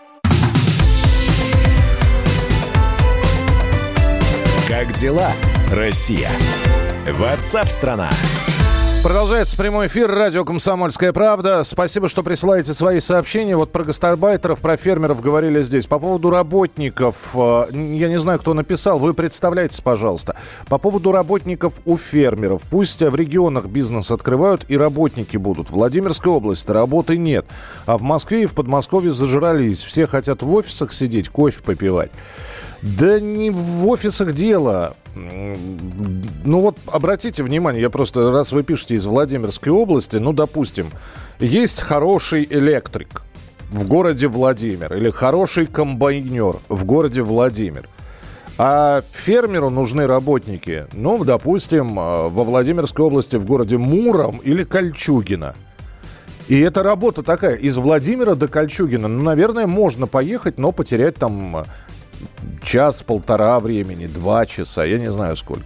Как 4.68 4.92
дела, 4.92 5.32
Россия? 5.72 6.30
Ватсап-страна! 7.10 8.10
Продолжается 9.02 9.56
прямой 9.56 9.88
эфир 9.88 10.12
радио 10.12 10.44
«Комсомольская 10.44 11.14
правда». 11.14 11.64
Спасибо, 11.64 12.10
что 12.10 12.22
присылаете 12.22 12.74
свои 12.74 13.00
сообщения. 13.00 13.56
Вот 13.56 13.72
про 13.72 13.86
гастарбайтеров, 13.86 14.60
про 14.60 14.76
фермеров 14.76 15.22
говорили 15.22 15.62
здесь. 15.62 15.88
По 15.88 16.00
поводу 16.00 16.32
работников, 16.32 17.34
э, 17.34 17.68
я 17.72 18.10
не 18.10 18.20
знаю, 18.20 18.40
кто 18.40 18.54
написал, 18.54 19.00
вы 19.00 19.14
представляете, 19.14 19.82
пожалуйста. 19.82 20.36
По 20.68 20.78
поводу 20.80 21.14
работников 21.14 21.80
у 21.86 21.96
фермеров. 21.96 22.64
Пусть 22.70 23.02
в 23.02 23.16
регионах 23.16 23.68
бизнес 23.68 24.12
открывают 24.12 24.66
и 24.68 24.76
работники 24.76 25.38
будут. 25.38 25.70
В 25.70 25.74
Владимирской 25.74 26.34
области 26.34 26.70
работы 26.72 27.16
нет. 27.16 27.46
А 27.86 27.98
в 27.98 28.02
Москве 28.02 28.44
и 28.44 28.48
в 28.48 28.54
Подмосковье 28.54 29.14
зажрались. 29.14 29.82
Все 29.82 30.08
хотят 30.08 30.42
в 30.42 30.54
офисах 30.54 30.92
сидеть, 30.92 31.30
кофе 31.30 31.62
попивать. 31.64 32.12
Да 32.82 33.20
не 33.20 33.50
в 33.50 33.88
офисах 33.88 34.34
дело. 34.34 34.96
Ну 35.16 36.62
вот, 36.62 36.78
обратите 36.88 37.44
внимание, 37.44 37.82
я 37.82 37.90
просто, 37.90 38.32
раз 38.32 38.52
вы 38.52 38.64
пишете 38.64 38.96
из 38.96 39.06
Владимирской 39.06 39.72
области, 39.72 40.18
ну, 40.18 40.32
допустим, 40.32 40.92
есть 41.40 41.82
хороший 41.82 42.48
электрик 42.50 43.24
в 43.72 43.88
городе 43.88 44.28
Владимир 44.28 44.94
или 44.94 45.10
хороший 45.10 45.66
комбайнер 45.66 46.58
в 46.70 46.86
городе 46.86 47.22
Владимир. 47.22 47.90
А 48.60 49.04
фермеру 49.12 49.70
нужны 49.70 50.08
работники, 50.08 50.86
ну, 50.94 51.24
допустим, 51.24 52.00
э, 52.00 52.30
во 52.30 52.44
Владимирской 52.44 53.06
области 53.06 53.36
в 53.36 53.46
городе 53.46 53.78
Муром 53.78 54.38
или 54.38 54.64
Кольчугино. 54.64 55.54
И 56.48 56.60
эта 56.60 56.82
работа 56.82 57.22
такая, 57.22 57.56
из 57.56 57.78
Владимира 57.78 58.34
до 58.34 58.48
Кольчугина, 58.48 59.08
ну, 59.08 59.22
наверное, 59.22 59.68
можно 59.68 60.08
поехать, 60.08 60.58
но 60.58 60.72
потерять 60.72 61.16
там 61.16 61.66
час-полтора 62.62 63.60
времени, 63.60 64.08
два 64.08 64.46
часа, 64.46 64.84
я 64.86 65.00
не 65.00 65.12
знаю 65.12 65.36
сколько. 65.36 65.66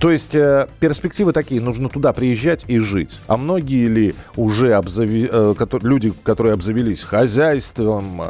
То 0.00 0.10
есть 0.10 0.34
э, 0.34 0.66
перспективы 0.80 1.32
такие, 1.32 1.60
нужно 1.60 1.90
туда 1.90 2.14
приезжать 2.14 2.64
и 2.68 2.78
жить. 2.78 3.18
А 3.26 3.36
многие 3.36 3.86
ли 3.86 4.14
уже 4.34 4.72
обзави, 4.72 5.28
э, 5.30 5.54
которые, 5.56 5.90
люди, 5.90 6.12
которые 6.22 6.54
обзавелись 6.54 7.02
хозяйством, 7.02 8.22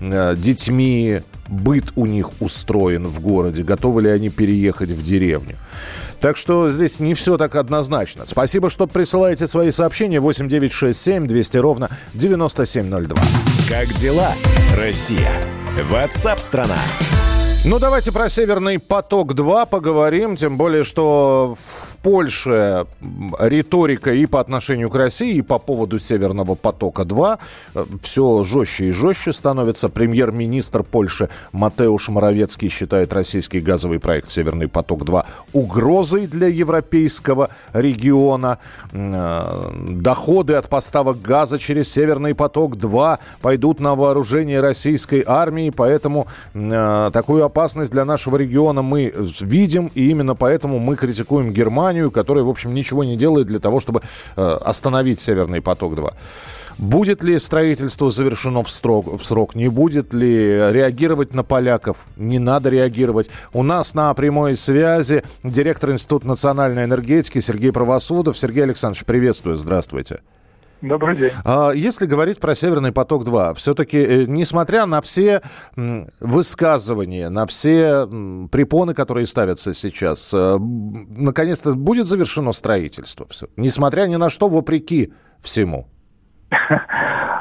э, 0.00 0.34
детьми, 0.36 1.20
быт 1.48 1.92
у 1.94 2.06
них 2.06 2.30
устроен 2.40 3.06
в 3.06 3.20
городе, 3.20 3.62
готовы 3.62 4.02
ли 4.02 4.10
они 4.10 4.28
переехать 4.28 4.90
в 4.90 5.04
деревню? 5.04 5.56
Так 6.20 6.36
что 6.36 6.70
здесь 6.70 6.98
не 6.98 7.14
все 7.14 7.36
так 7.36 7.54
однозначно. 7.54 8.24
Спасибо, 8.26 8.68
что 8.68 8.88
присылаете 8.88 9.46
свои 9.46 9.70
сообщения 9.70 10.20
8967 10.20 11.28
200 11.28 11.56
ровно 11.58 11.90
9702. 12.14 13.22
Как 13.68 13.92
дела, 13.94 14.32
Россия? 14.76 15.30
Ватсап-страна! 15.82 16.78
Ну, 17.66 17.78
давайте 17.78 18.12
про 18.12 18.28
«Северный 18.28 18.78
поток-2» 18.78 19.66
поговорим, 19.66 20.36
тем 20.36 20.58
более, 20.58 20.84
что 20.84 21.56
в 21.56 21.96
Польше 22.02 22.86
риторика 23.40 24.12
и 24.12 24.26
по 24.26 24.38
отношению 24.38 24.90
к 24.90 24.94
России, 24.96 25.36
и 25.36 25.40
по 25.40 25.58
поводу 25.58 25.98
«Северного 25.98 26.56
потока-2» 26.56 27.38
э, 27.74 27.84
все 28.02 28.44
жестче 28.44 28.88
и 28.88 28.90
жестче 28.90 29.32
становится. 29.32 29.88
Премьер-министр 29.88 30.82
Польши 30.82 31.30
Матеуш 31.52 32.10
Моровецкий 32.10 32.68
считает 32.68 33.14
российский 33.14 33.60
газовый 33.60 33.98
проект 33.98 34.28
«Северный 34.28 34.68
поток-2» 34.68 35.24
угрозой 35.54 36.26
для 36.26 36.48
европейского 36.48 37.48
региона. 37.72 38.58
Э, 38.92 39.70
доходы 39.88 40.52
от 40.52 40.68
поставок 40.68 41.22
газа 41.22 41.58
через 41.58 41.90
«Северный 41.90 42.34
поток-2» 42.34 43.18
пойдут 43.40 43.80
на 43.80 43.94
вооружение 43.94 44.60
российской 44.60 45.24
армии, 45.26 45.70
поэтому 45.70 46.26
э, 46.52 47.10
такую 47.10 47.53
опасность 47.54 47.92
для 47.92 48.04
нашего 48.04 48.36
региона 48.36 48.82
мы 48.82 49.14
видим, 49.40 49.90
и 49.94 50.10
именно 50.10 50.34
поэтому 50.34 50.80
мы 50.80 50.96
критикуем 50.96 51.52
Германию, 51.52 52.10
которая, 52.10 52.42
в 52.42 52.48
общем, 52.48 52.74
ничего 52.74 53.04
не 53.04 53.16
делает 53.16 53.46
для 53.46 53.60
того, 53.60 53.78
чтобы 53.78 54.00
э, 54.36 54.58
остановить 54.64 55.20
«Северный 55.20 55.60
поток-2». 55.60 56.12
Будет 56.78 57.22
ли 57.22 57.38
строительство 57.38 58.10
завершено 58.10 58.64
в 58.64 58.68
срок, 58.68 59.06
в 59.06 59.24
срок? 59.24 59.54
Не 59.54 59.68
будет 59.68 60.12
ли 60.12 60.72
реагировать 60.72 61.32
на 61.32 61.44
поляков? 61.44 62.06
Не 62.16 62.40
надо 62.40 62.70
реагировать. 62.70 63.30
У 63.52 63.62
нас 63.62 63.94
на 63.94 64.12
прямой 64.14 64.56
связи 64.56 65.22
директор 65.44 65.92
Института 65.92 66.26
национальной 66.26 66.82
энергетики 66.82 67.40
Сергей 67.40 67.70
Правосудов. 67.70 68.36
Сергей 68.36 68.64
Александрович, 68.64 69.04
приветствую. 69.04 69.58
Здравствуйте. 69.58 70.18
Добрый 70.84 71.16
день. 71.16 71.30
А, 71.44 71.70
если 71.70 72.04
говорить 72.04 72.38
про 72.38 72.54
«Северный 72.54 72.92
поток-2», 72.92 73.54
все-таки, 73.54 73.96
э, 73.96 74.24
несмотря 74.26 74.84
на 74.84 75.00
все 75.00 75.40
высказывания, 76.20 77.30
на 77.30 77.46
все 77.46 78.06
препоны, 78.52 78.92
которые 78.92 79.26
ставятся 79.26 79.72
сейчас, 79.72 80.32
э, 80.34 80.56
наконец-то 80.58 81.72
будет 81.72 82.06
завершено 82.06 82.52
строительство? 82.52 83.26
Все. 83.30 83.46
Несмотря 83.56 84.06
ни 84.06 84.16
на 84.16 84.28
что, 84.28 84.48
вопреки 84.48 85.12
всему. 85.40 85.88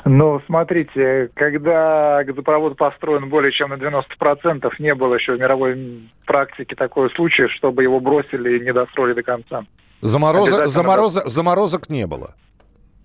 Ну, 0.06 0.42
смотрите, 0.48 1.30
когда 1.34 2.26
газопровод 2.26 2.76
построен 2.76 3.30
более 3.30 3.54
чем 3.54 3.70
на 3.70 3.76
90%, 3.76 4.70
не 4.80 4.94
было 4.96 5.16
еще 5.16 5.38
в 5.38 5.40
мировой 5.40 6.10
практике 6.26 6.76
такого 6.76 7.08
случая, 7.08 7.48
чтобы 7.48 7.84
его 7.84 8.02
бросили 8.02 8.58
и 8.58 8.66
не 8.66 8.74
достроили 8.74 9.14
до 9.14 9.24
конца. 9.24 9.66
Заморозок, 10.02 10.68
заморозок, 10.68 11.28
заморозок 11.28 11.90
не 11.90 12.06
было. 12.06 12.36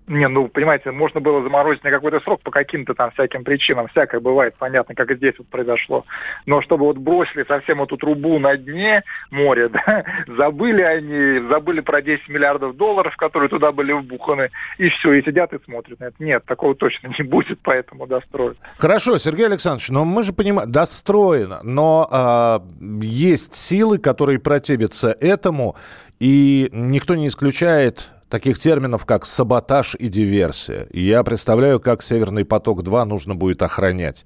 Не, 0.09 0.27
ну, 0.27 0.47
понимаете, 0.47 0.89
можно 0.89 1.19
было 1.19 1.43
заморозить 1.43 1.83
на 1.83 1.91
какой-то 1.91 2.19
срок 2.21 2.41
по 2.41 2.49
каким-то 2.49 2.95
там 2.95 3.11
всяким 3.11 3.43
причинам. 3.43 3.87
Всякое 3.89 4.19
бывает, 4.19 4.55
понятно, 4.57 4.95
как 4.95 5.11
и 5.11 5.15
здесь 5.15 5.35
вот 5.37 5.47
произошло. 5.49 6.03
Но 6.47 6.63
чтобы 6.63 6.85
вот 6.85 6.97
бросили 6.97 7.45
совсем 7.47 7.83
эту 7.83 7.95
трубу 7.95 8.39
на 8.39 8.57
дне 8.57 9.03
моря, 9.29 9.69
да, 9.85 10.03
забыли 10.27 10.81
они, 10.81 11.47
забыли 11.47 11.81
про 11.81 12.01
10 12.01 12.27
миллиардов 12.27 12.75
долларов, 12.75 13.15
которые 13.17 13.49
туда 13.49 13.71
были 13.71 13.91
вбуханы, 13.91 14.49
и 14.79 14.89
все, 14.89 15.13
и 15.13 15.23
сидят 15.23 15.53
и 15.53 15.63
смотрят 15.63 15.99
на 15.99 16.05
это. 16.05 16.15
Нет, 16.17 16.43
такого 16.45 16.73
точно 16.73 17.13
не 17.15 17.23
будет, 17.29 17.59
поэтому 17.61 18.07
достроят. 18.07 18.57
Хорошо, 18.79 19.19
Сергей 19.19 19.45
Александрович, 19.45 19.89
но 19.89 20.05
мы 20.05 20.23
же 20.23 20.33
понимаем, 20.33 20.71
достроено, 20.71 21.59
но 21.61 22.09
э, 22.11 23.05
есть 23.05 23.53
силы, 23.53 23.99
которые 23.99 24.39
противятся 24.39 25.15
этому, 25.19 25.75
и 26.19 26.69
никто 26.71 27.13
не 27.13 27.27
исключает 27.27 28.09
таких 28.29 28.59
терминов, 28.59 29.05
как 29.05 29.25
саботаж 29.25 29.95
и 29.95 30.07
диверсия. 30.07 30.87
И 30.91 31.01
я 31.01 31.23
представляю, 31.23 31.79
как 31.79 32.01
«Северный 32.01 32.45
поток-2» 32.45 33.03
нужно 33.05 33.35
будет 33.35 33.61
охранять. 33.61 34.25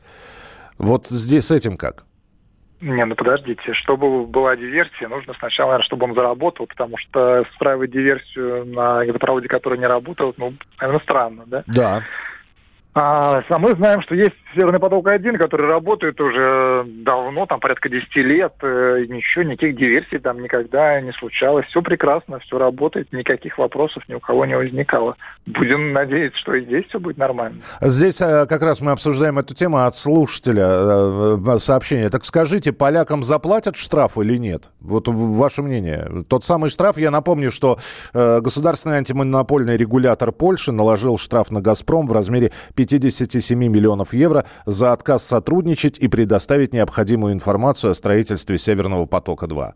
Вот 0.78 1.08
здесь 1.08 1.48
с 1.48 1.52
этим 1.52 1.78
как? 1.78 2.04
Не, 2.82 3.06
ну 3.06 3.16
подождите, 3.16 3.74
чтобы 3.74 4.26
была 4.26 4.58
диверсия, 4.58 5.08
нужно 5.08 5.34
сначала, 5.40 5.70
наверное, 5.70 5.86
чтобы 5.86 6.06
он 6.06 6.16
заработал, 6.16 6.68
потому 6.68 6.98
что 6.98 7.46
устраивать 7.54 7.92
диверсию 7.92 8.66
на 8.66 9.06
газопроводе, 9.06 9.48
который 9.48 9.80
не 9.80 9.88
работает, 9.88 10.38
ну, 10.38 10.54
наверное, 10.82 11.02
странно, 11.02 11.44
да? 11.48 11.64
Да. 11.68 12.04
А, 12.96 13.42
а 13.50 13.58
мы 13.58 13.76
знаем, 13.76 14.02
что 14.02 14.14
есть 14.14 14.36
Северный 14.54 14.80
поток-1, 14.80 15.38
который 15.38 15.68
работает 15.68 16.22
уже 16.22 16.86
давно, 16.86 17.48
там 17.48 17.60
порядка 17.60 17.90
10 17.90 18.16
лет, 18.18 18.54
э, 18.62 19.06
ничего, 19.10 19.44
никаких 19.44 19.76
диверсий 19.76 20.20
там 20.20 20.42
никогда 20.44 21.02
не 21.02 21.12
случалось. 21.14 21.66
Все 21.68 21.82
прекрасно, 21.82 22.40
все 22.40 22.60
работает, 22.60 23.12
никаких 23.12 23.58
вопросов 23.58 24.04
ни 24.08 24.14
у 24.14 24.20
кого 24.20 24.46
не 24.46 24.56
возникало. 24.56 25.18
Будем 25.48 25.92
надеяться, 25.94 26.40
что 26.40 26.54
и 26.54 26.66
здесь 26.66 26.86
все 26.88 27.00
будет 27.00 27.18
нормально. 27.18 27.62
Здесь 27.82 28.22
э, 28.22 28.46
как 28.48 28.62
раз 28.62 28.80
мы 28.80 28.92
обсуждаем 28.92 29.40
эту 29.40 29.56
тему 29.56 29.78
от 29.78 29.96
слушателя 29.96 30.68
э, 30.68 31.58
сообщения. 31.58 32.10
Так 32.10 32.26
скажите, 32.26 32.74
полякам 32.74 33.24
заплатят 33.24 33.76
штраф 33.76 34.20
или 34.20 34.38
нет? 34.38 34.70
Вот 34.80 35.08
ваше 35.08 35.64
мнение. 35.64 36.08
Тот 36.28 36.44
самый 36.44 36.70
штраф, 36.70 36.98
я 37.00 37.10
напомню, 37.10 37.52
что 37.52 37.80
государственный 38.14 38.98
антимонопольный 38.98 39.78
регулятор 39.78 40.32
Польши 40.32 40.72
наложил 40.72 41.18
штраф 41.18 41.52
на 41.52 41.62
«Газпром» 41.62 42.06
в 42.06 42.12
размере 42.12 42.52
57 42.84 43.58
миллионов 43.58 44.14
евро 44.14 44.46
за 44.66 44.92
отказ 44.92 45.26
сотрудничать 45.26 45.98
и 46.00 46.08
предоставить 46.08 46.74
необходимую 46.74 47.34
информацию 47.34 47.92
о 47.92 47.96
строительстве 47.96 48.58
«Северного 48.58 49.06
потока-2». 49.06 49.72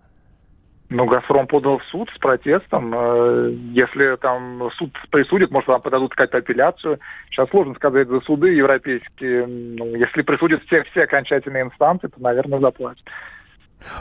Ну, 0.90 1.06
«Газпром» 1.06 1.48
подал 1.48 1.80
в 1.80 1.84
суд 1.86 2.10
с 2.16 2.18
протестом. 2.18 2.94
Э, 2.96 3.52
если 3.74 4.16
там 4.18 4.70
суд 4.78 4.92
присудит, 5.12 5.52
может, 5.52 5.68
вам 5.68 5.82
подадут 5.82 6.12
какую-то 6.12 6.38
апелляцию. 6.38 7.00
Сейчас 7.30 7.50
сложно 7.50 7.76
сказать 7.76 8.08
за 8.08 8.22
суды 8.22 8.54
европейские. 8.54 9.48
Ну, 9.48 9.96
если 9.96 10.22
присудят 10.22 10.64
все, 10.64 10.84
все 10.84 11.04
окончательные 11.04 11.64
инстанции, 11.64 12.08
то, 12.08 12.22
наверное, 12.22 12.60
заплатят. 12.60 13.04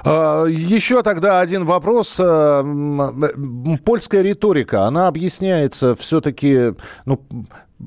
А, 0.04 0.44
еще 0.46 1.02
тогда 1.02 1.40
один 1.40 1.64
вопрос. 1.64 2.18
Э, 2.20 2.62
польская 3.84 4.22
риторика, 4.22 4.84
она 4.84 5.08
объясняется 5.08 5.94
все-таки, 5.94 6.74
ну, 7.04 7.20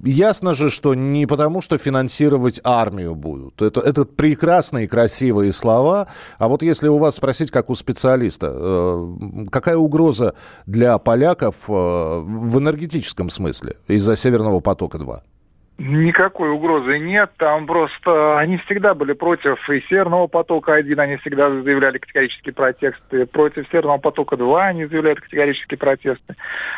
ясно 0.03 0.53
же, 0.53 0.69
что 0.69 0.93
не 0.93 1.25
потому, 1.25 1.62
что 1.62 1.77
финансировать 1.77 2.60
армию 2.63 3.15
будут. 3.15 3.62
Это, 3.62 3.81
это 3.81 4.05
прекрасные, 4.05 4.88
красивые 4.88 5.53
слова. 5.53 6.08
А 6.38 6.48
вот 6.48 6.63
если 6.63 6.88
у 6.88 6.98
вас 6.98 7.15
спросить, 7.15 7.51
как 7.51 7.69
у 7.69 7.75
специалиста, 7.75 8.51
э, 8.53 9.46
какая 9.51 9.77
угроза 9.77 10.36
для 10.65 10.98
поляков 10.98 11.65
э, 11.69 11.72
в 11.72 12.60
энергетическом 12.60 13.29
смысле 13.29 13.77
из-за 13.88 14.15
Северного 14.15 14.60
потока-2? 14.60 15.22
Никакой 15.79 16.50
угрозы 16.50 17.00
нет. 17.00 17.31
Там 17.38 17.65
просто 17.65 18.38
они 18.38 18.57
всегда 18.57 18.93
были 18.93 19.13
против 19.13 19.57
и 19.69 19.79
Северного 19.88 20.27
потока-1, 20.27 21.00
они 21.00 21.15
всегда 21.17 21.50
заявляли 21.50 22.00
категорические 22.00 22.53
протесты. 22.53 23.25
Против 23.25 23.65
Северного 23.71 23.98
потока-2 23.98 24.59
они 24.59 24.86
заявляют 24.88 25.21
категорические 25.21 25.77
протесты. 25.77 26.36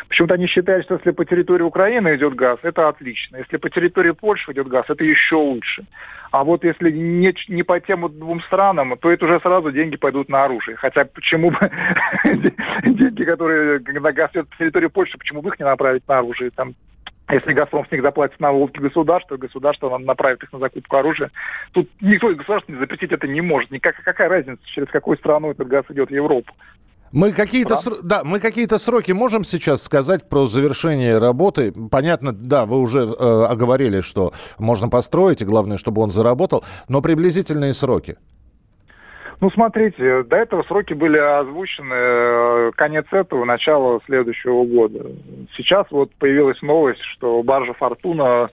Почему-то 0.07 0.35
они 0.35 0.45
считают, 0.45 0.85
что 0.85 0.95
если 0.95 1.09
по 1.11 1.25
территории 1.25 1.63
Украины 1.63 2.15
идет 2.15 2.35
газ, 2.35 2.59
это 2.61 2.89
отлично. 2.89 3.37
Если 3.37 3.57
по 3.57 3.71
территории 3.71 4.11
Польши 4.11 4.51
идет 4.51 4.67
газ, 4.67 4.85
это 4.87 5.03
еще 5.03 5.35
лучше. 5.35 5.83
А 6.29 6.43
вот 6.43 6.63
если 6.63 6.91
не, 6.91 7.33
не 7.47 7.63
по 7.63 7.79
тем 7.79 8.07
двум 8.07 8.39
странам, 8.41 8.95
то 8.99 9.11
это 9.11 9.25
уже 9.25 9.39
сразу 9.39 9.71
деньги 9.71 9.97
пойдут 9.97 10.29
на 10.29 10.43
оружие. 10.43 10.77
Хотя 10.77 11.05
почему 11.05 11.49
бы 11.49 11.71
деньги, 12.85 13.23
которые 13.23 13.79
на 13.79 14.11
газ 14.11 14.29
идет 14.33 14.47
по 14.49 14.57
территории 14.57 14.87
Польши, 14.87 15.17
почему 15.17 15.41
бы 15.41 15.49
их 15.49 15.59
не 15.59 15.65
направить 15.65 16.07
на 16.07 16.19
оружие? 16.19 16.51
Там 16.51 16.75
если 17.31 17.53
«Газпром» 17.53 17.85
с 17.87 17.91
них 17.91 18.01
заплатит 18.01 18.39
налоги 18.39 18.77
государства, 18.77 19.37
государство 19.37 19.97
направит 19.97 20.43
их 20.43 20.51
на 20.53 20.59
закупку 20.59 20.97
оружия. 20.97 21.31
Тут 21.71 21.89
никто 22.01 22.29
из 22.29 22.37
государств 22.37 22.69
не 22.69 22.77
запретить 22.77 23.11
это 23.11 23.27
не 23.27 23.41
может. 23.41 23.71
Никак, 23.71 23.95
какая 24.03 24.29
разница, 24.29 24.61
через 24.65 24.89
какую 24.89 25.17
страну 25.17 25.51
этот 25.51 25.67
газ 25.67 25.85
идет 25.89 26.09
в 26.09 26.13
Европу? 26.13 26.53
Мы 27.11 27.33
какие-то, 27.33 27.75
ср... 27.75 27.95
да, 28.03 28.23
мы 28.23 28.39
какие-то 28.39 28.77
сроки 28.77 29.11
можем 29.11 29.43
сейчас 29.43 29.83
сказать 29.83 30.29
про 30.29 30.45
завершение 30.45 31.17
работы. 31.17 31.73
Понятно, 31.91 32.31
да, 32.31 32.65
вы 32.65 32.79
уже 32.79 32.99
э, 32.99 33.45
оговорили, 33.49 33.99
что 33.99 34.31
можно 34.57 34.87
построить, 34.87 35.41
и 35.41 35.45
главное, 35.45 35.77
чтобы 35.77 36.01
он 36.01 36.09
заработал, 36.09 36.63
но 36.87 37.01
приблизительные 37.01 37.73
сроки. 37.73 38.17
Ну, 39.41 39.49
смотрите, 39.49 40.21
до 40.21 40.35
этого 40.35 40.61
сроки 40.63 40.93
были 40.93 41.17
озвучены 41.17 41.95
э, 41.95 42.71
конец 42.75 43.07
этого, 43.09 43.43
начало 43.43 43.99
следующего 44.05 44.63
года. 44.65 45.03
Сейчас 45.57 45.87
вот 45.89 46.13
появилась 46.13 46.61
новость, 46.61 47.01
что 47.01 47.41
баржа 47.41 47.73
«Фортуна» 47.73 48.51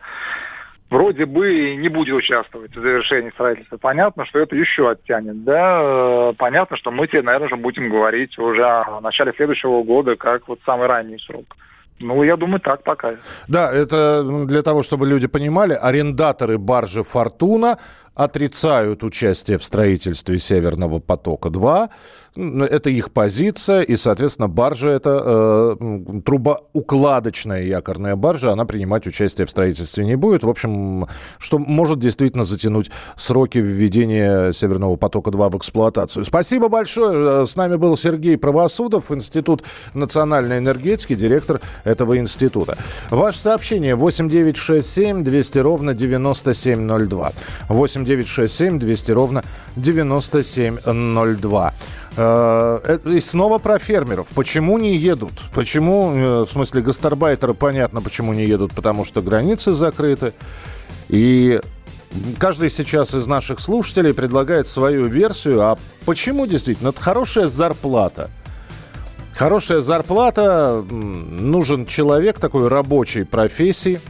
вроде 0.89 1.27
бы 1.27 1.77
не 1.77 1.91
будет 1.91 2.15
участвовать 2.15 2.75
в 2.75 2.81
завершении 2.81 3.29
строительства. 3.31 3.77
Понятно, 3.77 4.25
что 4.25 4.39
это 4.39 4.57
еще 4.57 4.91
оттянет, 4.91 5.45
да? 5.45 5.81
Э, 5.83 6.33
понятно, 6.39 6.79
что 6.79 6.91
мы 6.91 7.07
тебе, 7.07 7.21
наверное, 7.21 7.51
же 7.51 7.57
будем 7.57 7.91
говорить 7.91 8.39
уже 8.39 8.65
о 8.65 9.03
начале 9.03 9.35
следующего 9.37 9.83
года, 9.83 10.17
как 10.17 10.49
вот 10.49 10.59
самый 10.65 10.87
ранний 10.87 11.19
срок. 11.19 11.45
Ну, 12.01 12.23
я 12.23 12.37
думаю, 12.37 12.61
так 12.61 12.83
пока. 12.83 13.17
Да, 13.49 13.73
это 13.73 14.23
для 14.47 14.63
того, 14.63 14.83
чтобы 14.83 15.07
люди 15.07 15.27
понимали, 15.27 15.73
арендаторы 15.75 16.57
баржи 16.57 17.03
«Фортуна» 17.03 17.79
отрицают 18.19 19.05
участие 19.05 19.59
в 19.59 19.65
строительстве 19.65 20.41
Северного 20.41 20.99
потока-2. 20.99 21.89
Это 22.37 22.91
их 22.91 23.13
позиция, 23.13 23.83
и, 23.83 23.97
соответственно, 23.97 24.49
баржа 24.49 24.91
это 24.91 25.77
э, 25.81 26.21
трубоукладочная 26.25 27.63
якорная 27.63 28.17
баржа, 28.17 28.53
она 28.53 28.65
принимать 28.65 29.07
участие 29.07 29.47
в 29.47 29.51
строительстве 29.51 30.05
не 30.05 30.17
будет. 30.17 30.43
В 30.43 30.49
общем, 30.49 31.07
что 31.39 31.59
может 31.59 32.01
действительно 32.01 32.45
затянуть 32.45 32.91
сроки 33.17 33.59
введения 33.59 34.53
Северного 34.53 34.97
потока-2 34.97 35.51
в 35.51 35.57
эксплуатацию. 35.57 36.25
Спасибо 36.25 36.69
большое. 36.69 37.47
С 37.47 37.57
нами 37.57 37.77
был 37.77 37.97
Сергей 37.97 38.37
Правосудов, 38.37 39.11
Институт 39.13 39.63
национальной 39.95 40.59
энергетики, 40.59 41.15
директор 41.15 41.61
этого 41.85 42.19
института. 42.19 42.77
Ваше 43.11 43.39
сообщение 43.39 43.95
8967 43.95 45.23
200 45.23 45.59
ровно 45.59 45.95
9702. 45.95 47.33
8 47.69 48.08
967 48.09 48.79
200 48.79 49.11
ровно 49.13 49.45
9702. 49.77 51.75
Э, 52.17 52.99
и 53.05 53.21
снова 53.21 53.59
про 53.59 53.79
фермеров. 53.79 54.29
Почему 54.35 54.79
не 54.79 54.97
едут? 54.97 55.43
Почему, 55.55 56.13
э, 56.15 56.41
в 56.45 56.49
смысле, 56.51 56.81
гастарбайтеры, 56.83 57.55
понятно, 57.55 58.01
почему 58.01 58.33
не 58.33 58.47
едут, 58.47 58.73
потому 58.75 59.05
что 59.05 59.21
границы 59.21 59.73
закрыты. 59.73 60.33
И 61.09 61.61
каждый 62.39 62.71
сейчас 62.71 63.15
из 63.15 63.27
наших 63.27 63.61
слушателей 63.61 64.15
предлагает 64.15 64.67
свою 64.67 65.07
версию. 65.07 65.61
А 65.63 65.79
почему 66.07 66.47
действительно? 66.47 66.89
Это 66.89 67.01
хорошая 67.01 67.47
зарплата. 67.49 68.31
Хорошая 69.35 69.83
зарплата, 69.83 70.85
нужен 70.91 71.87
человек 71.87 72.41
такой 72.41 72.67
рабочей 72.67 73.23
профессии. 73.23 74.01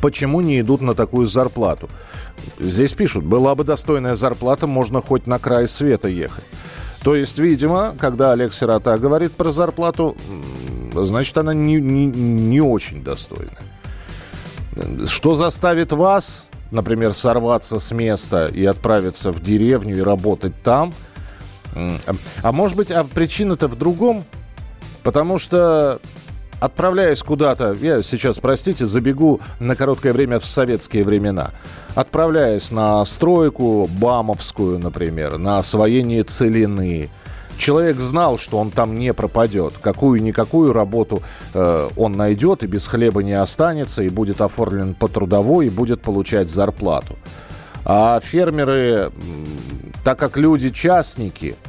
Почему 0.00 0.40
не 0.40 0.60
идут 0.60 0.80
на 0.80 0.94
такую 0.94 1.26
зарплату? 1.26 1.88
Здесь 2.58 2.92
пишут, 2.92 3.24
была 3.24 3.54
бы 3.54 3.64
достойная 3.64 4.14
зарплата, 4.14 4.66
можно 4.66 5.00
хоть 5.00 5.26
на 5.26 5.38
край 5.38 5.68
света 5.68 6.08
ехать. 6.08 6.44
То 7.02 7.14
есть, 7.14 7.38
видимо, 7.38 7.94
когда 7.98 8.32
Олег 8.32 8.52
Сирота 8.52 8.98
говорит 8.98 9.32
про 9.32 9.50
зарплату, 9.50 10.16
значит, 10.94 11.38
она 11.38 11.54
не, 11.54 11.80
не, 11.80 12.06
не 12.06 12.60
очень 12.60 13.02
достойная. 13.02 13.62
Что 15.06 15.34
заставит 15.34 15.92
вас, 15.92 16.46
например, 16.70 17.14
сорваться 17.14 17.78
с 17.78 17.92
места 17.92 18.48
и 18.48 18.64
отправиться 18.64 19.32
в 19.32 19.40
деревню 19.40 19.98
и 19.98 20.00
работать 20.00 20.60
там? 20.62 20.92
А 22.42 22.52
может 22.52 22.76
быть, 22.76 22.90
а 22.90 23.04
причина-то 23.04 23.68
в 23.68 23.76
другом? 23.76 24.24
Потому 25.02 25.38
что 25.38 26.00
отправляясь 26.60 27.22
куда-то, 27.22 27.76
я 27.80 28.02
сейчас, 28.02 28.38
простите, 28.38 28.86
забегу 28.86 29.40
на 29.60 29.76
короткое 29.76 30.12
время 30.12 30.40
в 30.40 30.44
советские 30.44 31.04
времена, 31.04 31.50
отправляясь 31.94 32.70
на 32.70 33.04
стройку 33.04 33.88
Бамовскую, 34.00 34.78
например, 34.78 35.38
на 35.38 35.58
освоение 35.58 36.22
целины, 36.22 37.10
человек 37.56 37.98
знал, 37.98 38.38
что 38.38 38.58
он 38.58 38.70
там 38.70 38.98
не 38.98 39.12
пропадет. 39.12 39.74
Какую-никакую 39.80 40.72
работу 40.72 41.22
э, 41.54 41.88
он 41.96 42.12
найдет 42.12 42.62
и 42.62 42.66
без 42.66 42.86
хлеба 42.86 43.22
не 43.22 43.34
останется, 43.34 44.02
и 44.02 44.08
будет 44.08 44.40
оформлен 44.40 44.94
по 44.94 45.08
трудовой, 45.08 45.66
и 45.66 45.70
будет 45.70 46.00
получать 46.00 46.48
зарплату. 46.48 47.16
А 47.84 48.20
фермеры, 48.20 49.12
так 50.04 50.18
как 50.18 50.36
люди 50.36 50.70
частники– 50.70 51.56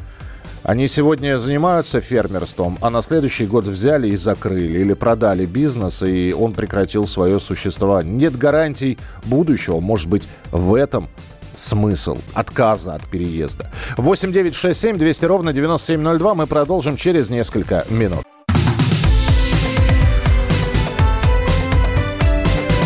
они 0.64 0.88
сегодня 0.88 1.38
занимаются 1.38 2.02
фермерством, 2.02 2.78
а 2.82 2.90
на 2.90 3.02
следующий 3.02 3.46
год 3.46 3.66
взяли 3.66 4.10
и 4.10 4.16
закрыли 4.16 4.80
или 4.80 4.94
продали 4.94 5.46
бизнес, 5.46 6.04
и 6.04 6.34
он 6.38 6.54
прекратил 6.54 7.08
свое 7.08 7.40
существование. 7.40 8.14
Нет 8.14 8.38
гарантий 8.38 8.98
будущего. 9.26 9.80
Может 9.80 10.10
быть, 10.10 10.28
в 10.52 10.74
этом 10.74 11.10
смысл 11.56 12.18
отказа 12.34 12.96
от 12.96 13.04
переезда. 13.08 13.72
8 13.98 14.32
9 14.32 14.56
6 14.56 14.80
7 14.80 14.98
200 14.98 15.26
ровно 15.26 15.54
9702. 15.54 16.36
Мы 16.36 16.48
продолжим 16.48 16.96
через 16.96 17.30
несколько 17.30 17.86
минут. 17.90 18.22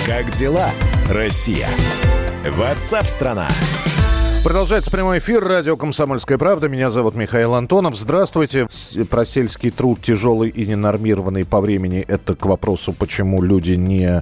Как 0.05 0.31
дела, 0.31 0.69
Россия? 1.09 1.69
Ватсап-страна! 2.45 3.47
страна 3.47 4.02
Продолжается 4.43 4.91
прямой 4.91 5.19
эфир. 5.19 5.41
Радио 5.41 5.77
«Комсомольская 5.77 6.37
правда». 6.37 6.67
Меня 6.67 6.91
зовут 6.91 7.15
Михаил 7.15 7.53
Антонов. 7.53 7.95
Здравствуйте. 7.95 8.67
Про 9.09 9.23
сельский 9.23 9.71
труд 9.71 10.01
тяжелый 10.01 10.49
и 10.49 10.65
ненормированный 10.65 11.45
по 11.45 11.61
времени. 11.61 12.03
Это 12.05 12.35
к 12.35 12.45
вопросу, 12.45 12.91
почему 12.91 13.41
люди 13.41 13.71
не 13.71 14.21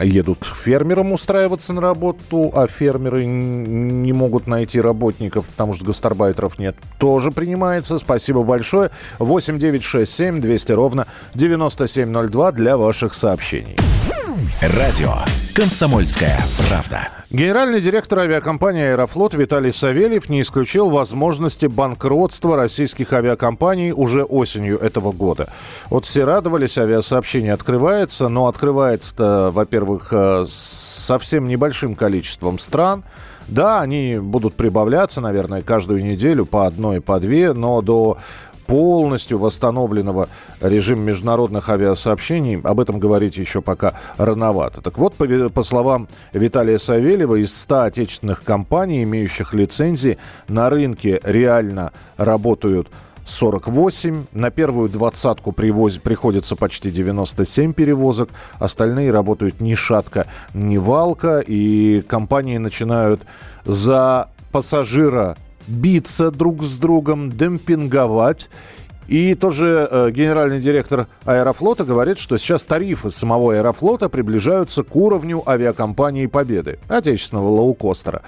едут 0.00 0.38
к 0.38 0.54
фермерам 0.54 1.10
устраиваться 1.10 1.72
на 1.72 1.80
работу, 1.80 2.52
а 2.54 2.68
фермеры 2.68 3.24
не 3.26 4.12
могут 4.12 4.46
найти 4.46 4.80
работников, 4.80 5.48
потому 5.50 5.72
что 5.74 5.86
гастарбайтеров 5.86 6.60
нет. 6.60 6.76
Тоже 6.98 7.32
принимается. 7.32 7.98
Спасибо 7.98 8.44
большое. 8.44 8.90
8 9.18 9.58
9 9.58 9.82
6 9.82 10.12
7 10.12 10.40
200 10.40 10.72
ровно 10.72 11.06
9702 11.34 12.52
для 12.52 12.76
ваших 12.76 13.14
сообщений. 13.14 13.76
Радио 14.62 15.14
«Комсомольская 15.54 16.38
правда». 16.68 17.19
Генеральный 17.32 17.80
директор 17.80 18.18
авиакомпании 18.18 18.82
«Аэрофлот» 18.82 19.34
Виталий 19.34 19.72
Савельев 19.72 20.28
не 20.28 20.40
исключил 20.40 20.90
возможности 20.90 21.66
банкротства 21.66 22.56
российских 22.56 23.12
авиакомпаний 23.12 23.92
уже 23.92 24.24
осенью 24.24 24.80
этого 24.80 25.12
года. 25.12 25.48
Вот 25.90 26.06
все 26.06 26.24
радовались, 26.24 26.76
авиасообщение 26.76 27.52
открывается, 27.52 28.26
но 28.28 28.48
открывается-то, 28.48 29.52
во-первых, 29.52 30.08
э, 30.10 30.46
совсем 30.48 31.46
небольшим 31.46 31.94
количеством 31.94 32.58
стран. 32.58 33.04
Да, 33.46 33.80
они 33.80 34.18
будут 34.18 34.54
прибавляться, 34.54 35.20
наверное, 35.20 35.62
каждую 35.62 36.04
неделю 36.04 36.46
по 36.46 36.66
одной, 36.66 37.00
по 37.00 37.20
две, 37.20 37.52
но 37.52 37.80
до 37.80 38.18
полностью 38.70 39.40
восстановленного 39.40 40.28
режима 40.60 41.02
международных 41.02 41.68
авиасообщений. 41.68 42.60
Об 42.62 42.78
этом 42.78 43.00
говорить 43.00 43.36
еще 43.36 43.60
пока 43.60 43.94
рановато. 44.16 44.80
Так 44.80 44.96
вот, 44.96 45.14
по, 45.14 45.26
по 45.26 45.64
словам 45.64 46.06
Виталия 46.32 46.78
Савельева, 46.78 47.34
из 47.34 47.52
100 47.62 47.80
отечественных 47.82 48.44
компаний, 48.44 49.02
имеющих 49.02 49.54
лицензии, 49.54 50.18
на 50.46 50.70
рынке 50.70 51.20
реально 51.24 51.90
работают 52.16 52.86
48. 53.26 54.26
На 54.34 54.52
первую 54.52 54.88
двадцатку 54.88 55.50
привоз... 55.50 55.96
приходится 55.96 56.54
почти 56.54 56.92
97 56.92 57.72
перевозок. 57.72 58.28
Остальные 58.60 59.10
работают 59.10 59.60
ни 59.60 59.74
шатка, 59.74 60.28
ни 60.54 60.76
валка. 60.76 61.40
И 61.44 62.02
компании 62.02 62.58
начинают 62.58 63.22
за 63.64 64.28
пассажира 64.52 65.36
биться 65.66 66.30
друг 66.30 66.62
с 66.62 66.74
другом, 66.74 67.30
демпинговать. 67.30 68.50
И 69.08 69.34
тот 69.34 69.54
же 69.54 69.88
э, 69.90 70.10
генеральный 70.12 70.60
директор 70.60 71.08
Аэрофлота 71.24 71.82
говорит, 71.84 72.18
что 72.18 72.38
сейчас 72.38 72.64
тарифы 72.64 73.10
самого 73.10 73.54
Аэрофлота 73.54 74.08
приближаются 74.08 74.84
к 74.84 74.94
уровню 74.94 75.42
авиакомпании 75.48 76.26
Победы, 76.26 76.78
отечественного 76.88 77.48
лоукостера. 77.48 78.22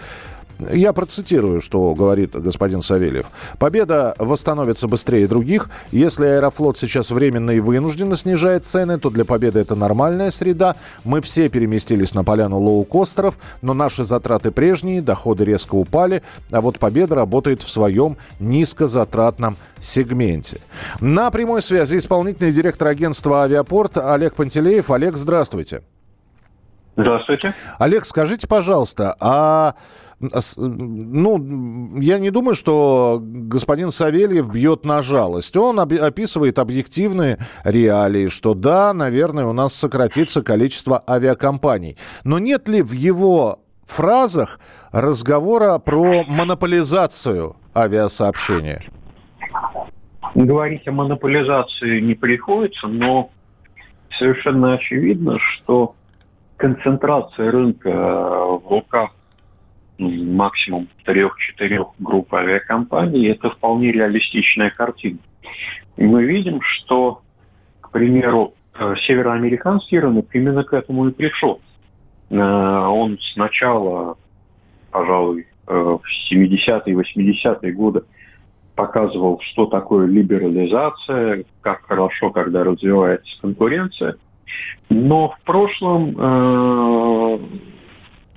Я 0.73 0.93
процитирую, 0.93 1.61
что 1.61 1.95
говорит 1.95 2.35
господин 2.35 2.83
Савельев. 2.83 3.27
Победа 3.59 4.15
восстановится 4.19 4.89
быстрее 4.89 5.27
других. 5.27 5.71
Если 5.91 6.27
Аэрофлот 6.27 6.79
сейчас 6.79 7.11
временно 7.11 7.51
и 7.51 7.61
вынужденно 7.61 8.17
снижает 8.17 8.65
цены, 8.65 8.99
то 8.99 9.11
для 9.11 9.25
Победы 9.25 9.61
это 9.61 9.75
нормальная 9.75 10.31
среда. 10.31 10.77
Мы 11.05 11.21
все 11.21 11.49
переместились 11.49 12.15
на 12.15 12.25
поляну 12.25 12.61
лоукостеров, 12.61 13.39
но 13.63 13.75
наши 13.75 14.05
затраты 14.05 14.51
прежние, 14.51 15.03
доходы 15.03 15.45
резко 15.45 15.75
упали, 15.75 16.23
а 16.51 16.61
вот 16.61 16.79
Победа 16.79 17.15
работает 17.15 17.63
в 17.63 17.71
своем 17.71 18.17
низкозатратном 18.41 19.57
сегменте. 19.81 20.59
На 21.01 21.31
прямой 21.31 21.63
связи 21.63 21.99
исполнительный 21.99 22.53
директор 22.53 22.89
агентства 22.89 23.43
«Авиапорт» 23.45 23.99
Олег 23.99 24.35
Пантелеев. 24.35 24.91
Олег, 24.91 25.17
здравствуйте. 25.17 25.83
Здравствуйте. 26.97 27.55
Олег, 27.79 28.05
скажите, 28.05 28.47
пожалуйста, 28.47 29.17
а 29.19 29.75
ну, 30.57 31.99
я 31.99 32.19
не 32.19 32.31
думаю, 32.31 32.55
что 32.55 33.19
господин 33.21 33.91
Савельев 33.91 34.51
бьет 34.51 34.85
на 34.85 35.03
жалость. 35.03 35.57
Он 35.57 35.81
описывает 35.81 36.59
объективные 36.59 37.39
реалии, 37.65 38.29
что 38.29 38.55
да, 38.55 38.93
наверное, 38.95 39.47
у 39.47 39.53
нас 39.53 39.75
сократится 39.75 40.43
количество 40.43 41.03
авиакомпаний. 41.09 41.97
Но 42.25 42.39
нет 42.39 42.69
ли 42.69 42.83
в 42.83 42.93
его 42.93 43.59
фразах 43.85 44.61
разговора 44.93 45.79
про 45.79 46.25
монополизацию 46.25 47.57
авиасообщения? 47.75 48.85
Говорить 50.35 50.87
о 50.87 50.93
монополизации 50.93 52.01
не 52.01 52.15
приходится, 52.15 52.87
но 52.87 53.31
совершенно 54.19 54.75
очевидно, 54.75 55.39
что 55.39 55.95
концентрация 56.57 57.51
рынка 57.51 57.91
в 57.91 58.63
руках 58.71 59.11
максимум 60.09 60.89
трех-четырех 61.05 61.89
групп 61.99 62.33
авиакомпаний, 62.35 63.31
это 63.31 63.51
вполне 63.51 63.93
реалистичная 63.93 64.71
картина. 64.71 65.19
И 65.97 66.05
мы 66.05 66.25
видим, 66.25 66.61
что, 66.63 67.23
к 67.81 67.91
примеру, 67.91 68.55
э, 68.75 68.95
североамериканский 69.07 69.99
рынок 69.99 70.27
именно 70.33 70.65
к 70.65 70.73
этому 70.73 71.09
и 71.09 71.13
пришел. 71.13 71.61
Э, 72.31 72.37
он 72.37 73.19
сначала, 73.35 74.17
пожалуй, 74.91 75.47
э, 75.67 75.73
в 75.73 76.03
70-е, 76.31 76.95
80-е 76.95 77.73
годы 77.73 78.03
показывал, 78.75 79.41
что 79.43 79.67
такое 79.67 80.07
либерализация, 80.07 81.45
как 81.61 81.83
хорошо, 81.87 82.31
когда 82.31 82.65
развивается 82.65 83.31
конкуренция. 83.41 84.17
Но 84.89 85.29
в 85.29 85.41
прошлом 85.45 86.15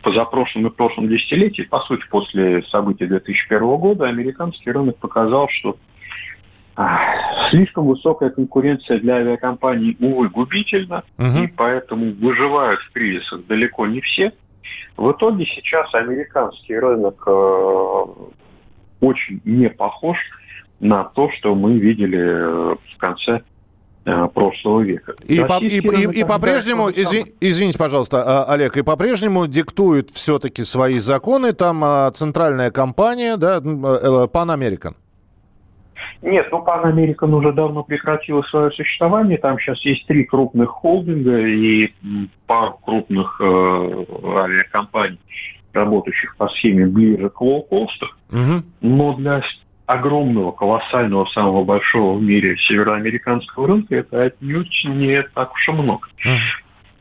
позапрошлом 0.05 0.67
и 0.67 0.69
прошлом 0.69 1.09
десятилетии, 1.09 1.63
по 1.63 1.79
сути, 1.79 2.03
после 2.11 2.61
событий 2.63 3.07
2001 3.07 3.59
года, 3.77 4.05
американский 4.05 4.71
рынок 4.71 4.97
показал, 4.97 5.49
что 5.49 5.77
а, 6.75 7.49
слишком 7.49 7.87
высокая 7.87 8.29
конкуренция 8.29 8.99
для 8.99 9.15
авиакомпаний, 9.15 9.97
увы, 9.99 10.29
губительна, 10.29 11.03
угу. 11.17 11.43
и 11.43 11.47
поэтому 11.47 12.13
выживают 12.13 12.79
в 12.81 12.91
кризисах 12.91 13.47
далеко 13.47 13.87
не 13.87 14.01
все. 14.01 14.31
В 14.95 15.11
итоге 15.11 15.45
сейчас 15.45 15.91
американский 15.95 16.77
рынок 16.77 17.23
э, 17.25 18.05
очень 19.01 19.41
не 19.43 19.69
похож 19.69 20.17
на 20.79 21.03
то, 21.03 21.31
что 21.31 21.55
мы 21.55 21.79
видели 21.79 22.19
э, 22.19 22.75
в 22.93 22.97
конце 22.97 23.41
прошлого 24.33 24.81
века. 24.81 25.15
И, 25.27 25.39
по, 25.39 25.57
и, 25.59 25.79
и, 25.79 26.19
и 26.19 26.23
по-прежнему, 26.23 26.89
изви, 26.89 27.33
извините, 27.41 27.77
пожалуйста, 27.77 28.23
а, 28.23 28.53
Олег, 28.53 28.77
и 28.77 28.83
по-прежнему 28.83 29.47
диктует 29.47 30.11
все-таки 30.11 30.63
свои 30.63 30.99
законы 30.99 31.53
там 31.53 31.83
а, 31.83 32.11
центральная 32.11 32.69
компания, 32.69 33.35
да, 33.37 33.57
Pan 33.57 34.55
American? 34.55 34.95
Нет, 36.21 36.47
ну 36.51 36.63
Pan 36.63 36.83
American 36.83 37.33
уже 37.33 37.51
давно 37.51 37.83
прекратила 37.83 38.41
свое 38.43 38.71
существование. 38.71 39.37
Там 39.37 39.59
сейчас 39.59 39.79
есть 39.81 40.05
три 40.07 40.23
крупных 40.23 40.69
холдинга 40.69 41.39
и 41.39 41.91
пару 42.47 42.79
крупных 42.83 43.39
э, 43.41 43.43
авиакомпаний, 43.43 45.19
работающих 45.73 46.35
по 46.37 46.47
схеме 46.49 46.85
ближе 46.85 47.29
к 47.29 47.41
лоукосту. 47.41 48.07
Угу. 48.31 48.63
Но 48.81 49.13
для 49.13 49.41
огромного, 49.85 50.51
колоссального, 50.51 51.25
самого 51.25 51.63
большого 51.63 52.17
в 52.17 52.21
мире 52.21 52.57
североамериканского 52.57 53.67
рынка, 53.67 53.95
это 53.95 54.23
отнюдь 54.23 54.83
не 54.85 55.21
так 55.21 55.53
уж 55.53 55.67
и 55.67 55.71
много. 55.71 56.07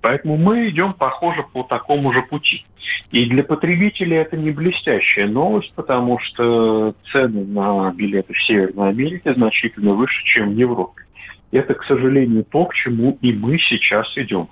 Поэтому 0.01 0.37
мы 0.37 0.69
идем, 0.69 0.93
похоже, 0.93 1.47
по 1.51 1.63
такому 1.63 2.13
же 2.13 2.21
пути. 2.21 2.67
И 3.11 3.25
для 3.25 3.43
потребителей 3.43 4.19
это 4.19 4.37
не 4.37 4.51
блестящая 4.51 5.27
новость, 5.27 5.73
потому 5.75 6.19
что 6.19 6.95
цены 7.11 7.47
на 7.47 7.91
билеты 7.91 8.35
в 8.35 8.43
Северной 8.43 8.91
Америке 8.91 9.33
значительно 9.33 9.95
выше, 9.95 10.23
чем 10.25 10.51
в 10.51 10.57
Европе. 10.59 11.05
Это, 11.53 11.73
к 11.73 11.85
сожалению, 11.85 12.45
то, 12.45 12.67
к 12.67 12.75
чему 12.75 13.17
и 13.23 13.33
мы 13.33 13.59
сейчас 13.59 14.07
идем. 14.19 14.49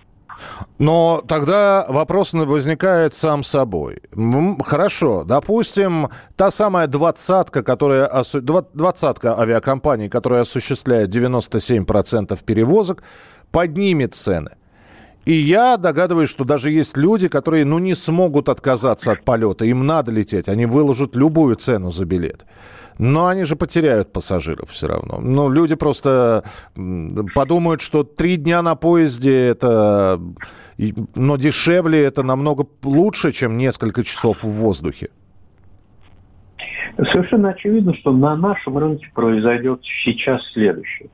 Но 0.79 1.23
тогда 1.27 1.87
вопрос 1.88 2.33
возникает 2.33 3.14
сам 3.14 3.45
собой. 3.45 4.01
Хорошо, 4.64 5.25
допустим, 5.25 6.09
та 6.37 6.51
самая 6.51 6.87
двадцатка, 6.87 7.62
которая 7.62 8.11
двадцатка 8.73 9.38
авиакомпаний, 9.38 10.09
которая 10.09 10.42
осуществляет 10.42 11.14
97% 11.14 12.38
перевозок, 12.45 13.03
поднимет 13.51 14.14
цены. 14.14 14.57
И 15.25 15.33
я 15.35 15.77
догадываюсь, 15.77 16.29
что 16.29 16.45
даже 16.45 16.71
есть 16.71 16.97
люди, 16.97 17.29
которые 17.29 17.64
ну, 17.64 17.79
не 17.79 17.95
смогут 17.95 18.49
отказаться 18.49 19.12
от 19.12 19.25
полета. 19.25 19.64
Им 19.64 19.87
надо 19.87 20.11
лететь. 20.11 20.49
Они 20.49 20.66
выложат 20.66 21.14
любую 21.14 21.55
цену 21.55 21.92
за 21.92 22.05
билет. 22.05 22.45
Но 22.98 23.26
они 23.26 23.44
же 23.44 23.57
потеряют 23.57 24.12
пассажиров 24.12 24.70
все 24.70 24.87
равно. 24.87 25.18
Ну, 25.20 25.50
люди 25.50 25.74
просто 25.74 26.44
подумают, 27.35 27.81
что 27.81 28.05
три 28.05 28.37
дня 28.37 28.62
на 28.62 28.74
поезде 28.74 29.48
это... 29.48 30.20
Но 31.14 31.37
дешевле 31.37 32.02
это 32.02 32.22
намного 32.22 32.66
лучше, 32.83 33.33
чем 33.33 33.57
несколько 33.57 34.02
часов 34.02 34.42
в 34.42 34.48
воздухе. 34.48 35.09
Совершенно 36.96 37.50
очевидно, 37.50 37.94
что 37.94 38.12
на 38.12 38.37
нашем 38.37 38.78
рынке 38.78 39.07
произойдет 39.14 39.81
сейчас 40.05 40.42
следующее. 40.52 41.09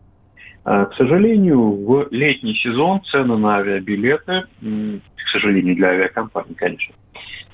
А, 0.64 0.86
к 0.86 0.94
сожалению, 0.94 1.84
в 1.86 2.08
летний 2.10 2.54
сезон 2.54 3.02
цены 3.04 3.36
на 3.38 3.56
авиабилеты, 3.56 4.44
к 4.60 5.28
сожалению, 5.32 5.76
для 5.76 5.88
авиакомпаний, 5.88 6.54
конечно, 6.54 6.94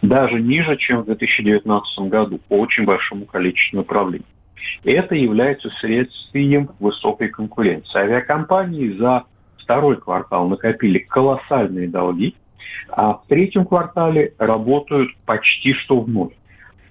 даже 0.02 0.40
ниже, 0.40 0.76
чем 0.76 1.02
в 1.02 1.06
2019 1.06 1.98
году 2.10 2.38
по 2.48 2.54
очень 2.54 2.84
большому 2.84 3.26
количеству 3.26 3.78
направлений. 3.78 4.24
Это 4.84 5.14
является 5.14 5.70
следствием 5.80 6.70
высокой 6.80 7.28
конкуренции. 7.28 7.98
Авиакомпании 7.98 8.96
за 8.96 9.24
второй 9.58 9.96
квартал 9.96 10.48
накопили 10.48 10.98
колоссальные 10.98 11.88
долги, 11.88 12.34
а 12.88 13.14
в 13.14 13.26
третьем 13.28 13.66
квартале 13.66 14.34
работают 14.38 15.10
почти 15.26 15.74
что 15.74 16.00
в 16.00 16.08
ноль. 16.08 16.34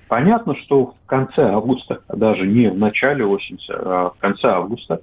Понятно, 0.07 0.55
что 0.57 0.93
в 1.03 1.05
конце 1.07 1.49
августа, 1.49 2.01
даже 2.07 2.45
не 2.45 2.69
в 2.69 2.77
начале 2.77 3.25
осени, 3.25 3.59
а 3.69 4.11
в 4.11 4.19
конце 4.19 4.47
августа, 4.47 5.01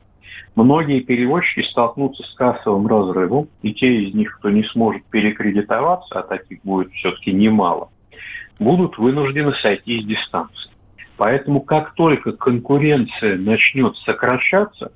многие 0.55 1.01
перевозчики 1.01 1.67
столкнутся 1.69 2.23
с 2.23 2.35
кассовым 2.35 2.87
разрывом, 2.87 3.49
и 3.63 3.73
те 3.73 4.05
из 4.05 4.15
них, 4.15 4.37
кто 4.39 4.51
не 4.51 4.65
сможет 4.65 5.05
перекредитоваться, 5.05 6.21
а 6.21 6.23
таких 6.23 6.63
будет 6.63 6.93
все-таки 6.93 7.33
немало, 7.33 7.91
будут 8.59 8.99
вынуждены 8.99 9.53
сойти 9.55 10.01
с 10.01 10.05
дистанции. 10.05 10.71
Поэтому 11.17 11.61
как 11.61 11.95
только 11.95 12.33
конкуренция 12.33 13.37
начнет 13.37 13.97
сокращаться, 13.99 14.93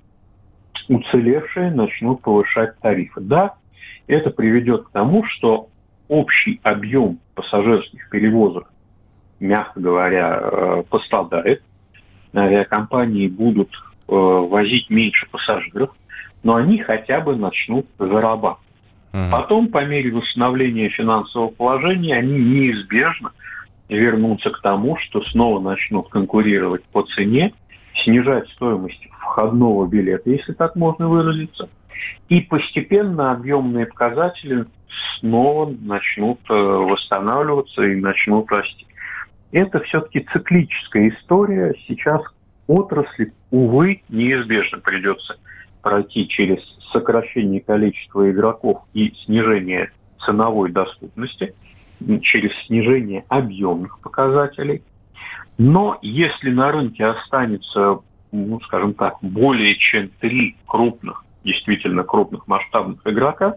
уцелевшие 0.88 1.70
начнут 1.70 2.22
повышать 2.22 2.78
тарифы. 2.80 3.20
Да, 3.20 3.54
это 4.06 4.30
приведет 4.30 4.84
к 4.84 4.90
тому, 4.90 5.24
что 5.24 5.68
общий 6.08 6.60
объем 6.62 7.18
пассажирских 7.34 8.08
перевозок, 8.10 8.70
мягко 9.40 9.80
говоря, 9.80 10.38
э, 10.40 10.82
пострадает. 10.88 11.62
Авиакомпании 12.34 13.28
будут 13.28 13.70
возить 14.06 14.90
меньше 14.90 15.26
пассажиров, 15.30 15.90
но 16.42 16.56
они 16.56 16.78
хотя 16.78 17.20
бы 17.20 17.36
начнут 17.36 17.86
зарабатывать. 17.98 18.60
Потом, 19.30 19.68
по 19.68 19.84
мере 19.84 20.10
восстановления 20.10 20.88
финансового 20.88 21.48
положения, 21.48 22.16
они 22.16 22.36
неизбежно 22.36 23.30
вернутся 23.88 24.50
к 24.50 24.60
тому, 24.60 24.96
что 24.96 25.22
снова 25.22 25.60
начнут 25.60 26.08
конкурировать 26.08 26.82
по 26.86 27.02
цене, 27.02 27.52
снижать 28.02 28.48
стоимость 28.50 29.06
входного 29.20 29.86
билета, 29.86 30.30
если 30.30 30.52
так 30.52 30.74
можно 30.74 31.08
выразиться, 31.08 31.68
и 32.28 32.40
постепенно 32.40 33.30
объемные 33.30 33.86
показатели 33.86 34.66
снова 35.18 35.72
начнут 35.80 36.40
э, 36.48 36.54
восстанавливаться 36.54 37.82
и 37.84 37.94
начнут 37.94 38.50
расти. 38.50 38.86
Это 39.52 39.80
все-таки 39.80 40.26
циклическая 40.32 41.10
история. 41.10 41.74
Сейчас 41.86 42.22
отрасли, 42.66 43.32
увы, 43.50 44.02
неизбежно 44.08 44.78
придется 44.78 45.38
пройти 45.82 46.26
через 46.28 46.60
сокращение 46.92 47.60
количества 47.60 48.30
игроков 48.30 48.82
и 48.94 49.12
снижение 49.24 49.90
ценовой 50.24 50.70
доступности, 50.70 51.54
через 52.22 52.52
снижение 52.66 53.24
объемных 53.28 53.98
показателей. 54.00 54.82
Но 55.58 55.98
если 56.02 56.50
на 56.50 56.72
рынке 56.72 57.04
останется, 57.04 58.00
ну, 58.32 58.60
скажем 58.60 58.94
так, 58.94 59.18
более 59.20 59.76
чем 59.76 60.08
три 60.20 60.56
крупных, 60.66 61.24
действительно 61.44 62.02
крупных 62.02 62.48
масштабных 62.48 63.00
игрока, 63.06 63.56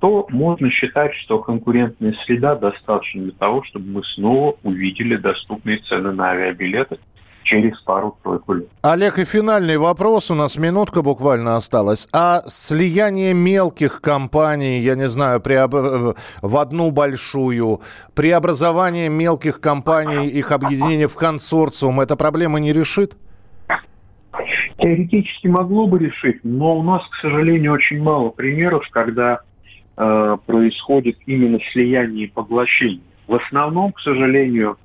то 0.00 0.26
можно 0.28 0.70
считать, 0.70 1.14
что 1.14 1.38
конкурентная 1.38 2.14
среда 2.24 2.54
достаточно 2.56 3.22
для 3.22 3.32
того, 3.32 3.62
чтобы 3.64 3.86
мы 3.86 4.04
снова 4.04 4.56
увидели 4.62 5.16
доступные 5.16 5.78
цены 5.78 6.12
на 6.12 6.30
авиабилеты 6.30 6.98
через 7.44 7.78
пару-тройку 7.80 8.54
лет. 8.54 8.68
Олег, 8.82 9.18
и 9.18 9.24
финальный 9.24 9.76
вопрос, 9.76 10.30
у 10.30 10.34
нас 10.34 10.56
минутка 10.58 11.02
буквально 11.02 11.56
осталась. 11.56 12.08
А 12.12 12.42
слияние 12.46 13.34
мелких 13.34 14.00
компаний, 14.00 14.80
я 14.80 14.96
не 14.96 15.08
знаю, 15.08 15.40
преоб... 15.40 15.72
в 16.42 16.56
одну 16.56 16.90
большую, 16.90 17.80
преобразование 18.14 19.08
мелких 19.08 19.60
компаний, 19.60 20.26
их 20.26 20.50
объединение 20.50 21.06
в 21.06 21.16
консорциум, 21.16 22.00
эта 22.00 22.16
проблема 22.16 22.58
не 22.58 22.72
решит? 22.72 23.16
Теоретически 24.78 25.46
могло 25.46 25.86
бы 25.86 25.98
решить, 25.98 26.40
но 26.42 26.76
у 26.78 26.82
нас, 26.82 27.06
к 27.08 27.14
сожалению, 27.16 27.72
очень 27.72 28.02
мало 28.02 28.30
примеров, 28.30 28.84
когда 28.90 29.40
э, 29.96 30.36
происходит 30.46 31.18
именно 31.26 31.58
слияние 31.72 32.24
и 32.24 32.30
поглощение. 32.30 33.00
В 33.28 33.34
основном, 33.34 33.92
к 33.92 34.00
сожалению, 34.00 34.76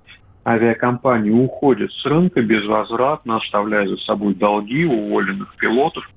авиакомпании 0.46 1.32
уходят 1.32 1.92
с 1.92 2.06
рынка 2.06 2.42
безвозвратно, 2.42 3.38
оставляя 3.38 3.88
за 3.88 3.98
собой 3.98 4.36
долги 4.36 4.86
уволенных 4.86 5.56
пилотов. 5.58 6.10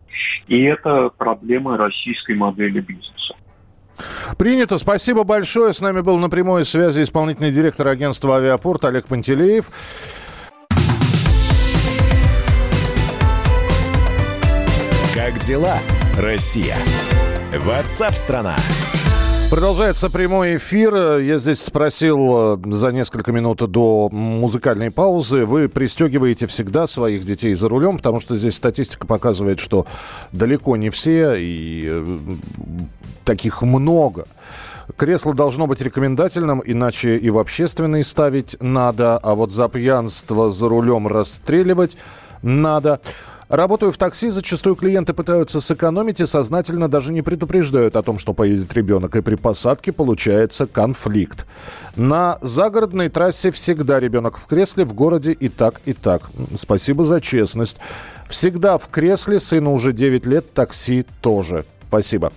И 0.47 0.63
это 0.63 1.11
проблема 1.17 1.77
российской 1.77 2.35
модели 2.35 2.81
бизнеса. 2.81 3.35
Принято. 4.39 4.79
Спасибо 4.79 5.25
большое. 5.25 5.73
С 5.73 5.81
нами 5.81 6.01
был 6.01 6.19
на 6.19 6.29
прямой 6.29 6.65
связи 6.65 7.03
исполнительный 7.03 7.51
директор 7.51 7.89
агентства 7.89 8.37
«Авиапорт» 8.37 8.85
Олег 8.85 9.07
Пантелеев. 9.07 9.71
Как 15.15 15.39
дела, 15.41 15.79
Россия? 16.19 16.77
Ватсап-страна! 17.53 18.57
Продолжается 19.53 20.09
прямой 20.09 20.57
эфир. 20.57 21.19
Я 21.19 21.37
здесь 21.37 21.61
спросил 21.61 22.55
э, 22.55 22.75
за 22.75 22.91
несколько 22.91 23.33
минут 23.33 23.59
до 23.71 24.09
музыкальной 24.11 24.91
паузы. 24.91 25.45
Вы 25.45 25.69
пристегиваете 25.69 26.47
всегда 26.47 26.87
своих 26.87 27.27
детей 27.27 27.53
за 27.53 27.69
рулем, 27.69 27.99
потому 27.99 28.19
что 28.19 28.35
здесь 28.35 28.55
статистика 28.55 29.07
показывает, 29.07 29.61
что 29.61 29.87
далеко 30.33 30.79
не 30.79 30.89
все, 30.89 31.35
и 31.35 31.85
э, 31.87 32.19
таких 33.27 33.61
много. 33.61 34.25
Кресло 34.97 35.35
должно 35.35 35.67
быть 35.67 35.83
рекомендательным, 35.83 36.63
иначе 36.65 37.19
и 37.19 37.29
в 37.29 37.37
общественный 37.37 38.05
ставить 38.05 38.57
надо, 38.63 39.19
а 39.19 39.35
вот 39.35 39.51
за 39.51 39.69
пьянство 39.69 40.51
за 40.51 40.67
рулем 40.67 41.07
расстреливать 41.07 41.99
надо. 42.43 43.01
Работаю 43.49 43.93
в 43.93 43.99
такси, 43.99 44.31
зачастую 44.31 44.77
клиенты 44.77 45.13
пытаются 45.13 45.61
сэкономить 45.61 46.21
и 46.21 46.27
сознательно 46.27 46.89
даже 46.89 47.13
не 47.13 47.21
предупреждают 47.21 47.97
о 47.97 48.03
том, 48.03 48.19
что 48.19 48.33
поедет 48.33 48.73
ребенок, 48.73 49.15
и 49.15 49.21
при 49.21 49.35
посадке 49.35 49.93
получается 49.93 50.67
конфликт. 50.67 51.45
На 51.95 52.39
загородной 52.41 53.11
трассе 53.11 53.51
всегда 53.51 54.01
ребенок 54.01 54.39
в 54.39 54.47
кресле, 54.47 54.87
в 54.87 54.95
городе 54.95 55.33
и 55.33 55.51
так, 55.51 55.83
и 55.85 55.93
так. 55.93 56.31
Спасибо 56.57 57.05
за 57.05 57.21
честность. 57.21 57.77
Всегда 58.27 58.79
в 58.79 58.89
кресле, 58.89 59.39
сыну 59.39 59.75
уже 59.75 59.93
9 59.93 60.25
лет, 60.25 60.55
такси 60.55 61.05
тоже. 61.21 61.67
Спасибо. 61.89 62.33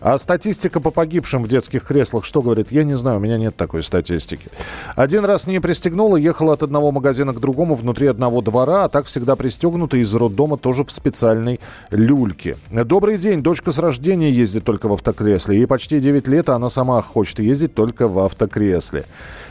А 0.00 0.16
статистика 0.16 0.80
по 0.80 0.90
погибшим 0.90 1.42
в 1.42 1.48
детских 1.48 1.84
креслах 1.84 2.24
что 2.24 2.40
говорит? 2.40 2.72
Я 2.72 2.84
не 2.84 2.96
знаю, 2.96 3.18
у 3.18 3.20
меня 3.20 3.36
нет 3.36 3.54
такой 3.54 3.82
статистики. 3.82 4.48
Один 4.96 5.26
раз 5.26 5.46
не 5.46 5.60
пристегнула, 5.60 6.16
ехала 6.16 6.54
от 6.54 6.62
одного 6.62 6.90
магазина 6.90 7.34
к 7.34 7.40
другому 7.40 7.74
внутри 7.74 8.06
одного 8.06 8.40
двора, 8.40 8.84
а 8.84 8.88
так 8.88 9.04
всегда 9.04 9.36
пристегнута 9.36 9.98
из 9.98 10.14
роддома 10.14 10.56
тоже 10.56 10.84
в 10.84 10.90
специальной 10.90 11.60
люльке. 11.90 12.56
Добрый 12.70 13.18
день. 13.18 13.42
Дочка 13.42 13.72
с 13.72 13.78
рождения 13.78 14.30
ездит 14.30 14.64
только 14.64 14.88
в 14.88 14.94
автокресле. 14.94 15.56
Ей 15.58 15.66
почти 15.66 16.00
9 16.00 16.28
лет, 16.28 16.48
а 16.48 16.54
она 16.54 16.70
сама 16.70 17.02
хочет 17.02 17.40
ездить 17.40 17.74
только 17.74 18.08
в 18.08 18.18
автокресле. 18.20 19.04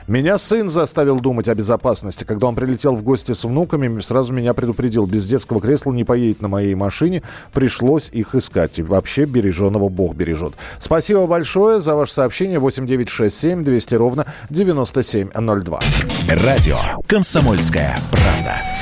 Меня 0.07 0.39
сын 0.39 0.69
заставил 0.69 1.19
думать 1.19 1.47
о 1.47 1.53
безопасности. 1.53 2.23
Когда 2.23 2.47
он 2.47 2.55
прилетел 2.55 2.95
в 2.95 3.03
гости 3.03 3.33
с 3.33 3.43
внуками, 3.43 3.99
сразу 3.99 4.33
меня 4.33 4.55
предупредил, 4.55 5.05
без 5.05 5.27
детского 5.27 5.61
кресла 5.61 5.91
не 5.91 6.03
поедет 6.03 6.41
на 6.41 6.47
моей 6.47 6.73
машине. 6.73 7.21
Пришлось 7.53 8.09
их 8.11 8.33
искать. 8.33 8.79
И 8.79 8.81
вообще 8.81 9.25
береженого 9.25 9.89
Бог 9.89 10.15
бережет. 10.15 10.38
Спасибо 10.79 11.25
большое 11.27 11.79
за 11.81 11.95
ваше 11.95 12.13
сообщение. 12.13 12.59
8967 12.59 13.63
200 13.63 13.95
ровно 13.95 14.25
9702. 14.49 15.81
Радио 16.27 16.77
«Комсомольская 17.07 17.99
правда». 18.11 18.78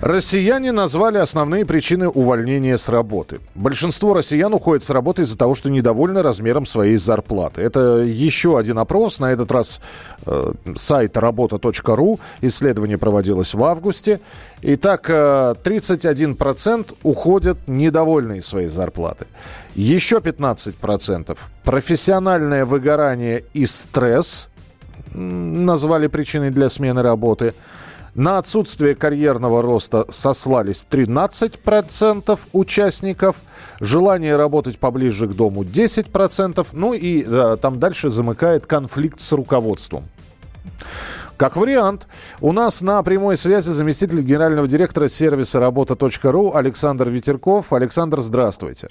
Россияне 0.00 0.72
назвали 0.72 1.18
основные 1.18 1.66
причины 1.66 2.08
увольнения 2.08 2.78
с 2.78 2.88
работы. 2.88 3.40
Большинство 3.54 4.14
россиян 4.14 4.52
уходит 4.54 4.82
с 4.82 4.88
работы 4.88 5.22
из-за 5.22 5.36
того, 5.36 5.54
что 5.54 5.68
недовольны 5.68 6.22
размером 6.22 6.64
своей 6.64 6.96
зарплаты. 6.96 7.60
Это 7.60 7.98
еще 7.98 8.58
один 8.58 8.78
опрос, 8.78 9.20
на 9.20 9.30
этот 9.30 9.52
раз 9.52 9.80
э, 10.24 10.52
сайт 10.74 11.18
работа.ру. 11.18 12.18
Исследование 12.40 12.96
проводилось 12.96 13.52
в 13.52 13.62
августе. 13.62 14.20
Итак, 14.62 15.04
э, 15.10 15.54
31% 15.62 16.94
уходят 17.02 17.58
недовольные 17.66 18.40
своей 18.40 18.68
зарплаты. 18.68 19.26
Еще 19.74 20.16
15% 20.20 21.36
профессиональное 21.62 22.64
выгорание 22.64 23.44
и 23.52 23.66
стресс 23.66 24.48
назвали 25.12 26.06
причиной 26.06 26.48
для 26.48 26.70
смены 26.70 27.02
работы– 27.02 27.52
на 28.14 28.38
отсутствие 28.38 28.94
карьерного 28.94 29.62
роста 29.62 30.06
сослались 30.08 30.86
13% 30.90 32.38
участников. 32.52 33.42
Желание 33.80 34.36
работать 34.36 34.78
поближе 34.78 35.26
к 35.26 35.32
дому 35.32 35.62
10%. 35.62 36.66
Ну 36.72 36.92
и 36.94 37.24
э, 37.26 37.56
там 37.60 37.78
дальше 37.78 38.10
замыкает 38.10 38.66
конфликт 38.66 39.20
с 39.20 39.32
руководством. 39.32 40.08
Как 41.36 41.56
вариант, 41.56 42.06
у 42.42 42.52
нас 42.52 42.82
на 42.82 43.02
прямой 43.02 43.36
связи 43.36 43.70
заместитель 43.70 44.20
генерального 44.20 44.68
директора 44.68 45.08
сервиса 45.08 45.58
работа.ру 45.58 46.52
Александр 46.54 47.08
Ветерков. 47.08 47.72
Александр, 47.72 48.20
здравствуйте. 48.20 48.90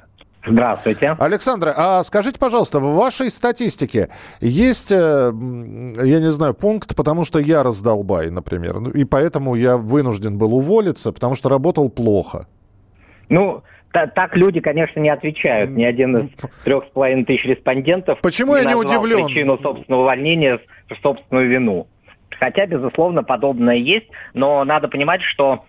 Здравствуйте. 0.50 1.16
Александра, 1.20 1.74
а 1.76 2.04
скажите, 2.04 2.40
пожалуйста, 2.40 2.80
в 2.80 2.96
вашей 2.96 3.30
статистике 3.30 4.10
есть, 4.42 4.92
э, 4.92 4.96
я 4.96 6.20
не 6.20 6.32
знаю, 6.32 6.54
пункт, 6.54 6.96
потому 6.96 7.26
что 7.26 7.40
я 7.40 7.64
раздолбай, 7.64 8.30
например, 8.30 8.80
ну, 8.80 8.90
и 8.90 9.04
поэтому 9.04 9.56
я 9.56 9.78
вынужден 9.78 10.38
был 10.38 10.54
уволиться, 10.56 11.12
потому 11.12 11.36
что 11.36 11.50
работал 11.50 11.90
плохо? 11.90 12.48
Ну, 13.30 13.62
так 13.92 14.36
люди, 14.36 14.60
конечно, 14.60 15.00
не 15.00 15.10
отвечают. 15.10 15.72
Ни 15.72 15.84
один 15.84 16.18
из 16.18 16.30
трех 16.64 16.86
с 16.86 16.88
половиной 16.90 17.26
тысяч 17.26 17.46
респондентов 17.46 18.20
Почему 18.22 18.56
не 18.56 18.64
я 18.64 18.70
не 18.70 18.76
удивлен? 18.76 19.26
причину 19.26 19.58
собственного 19.58 20.02
увольнения 20.02 20.60
в 20.90 20.96
собственную 21.02 21.50
вину. 21.50 21.88
Хотя, 22.40 22.66
безусловно, 22.66 23.24
подобное 23.24 23.76
есть, 23.76 24.08
но 24.34 24.64
надо 24.64 24.88
понимать, 24.88 25.22
что 25.22 25.66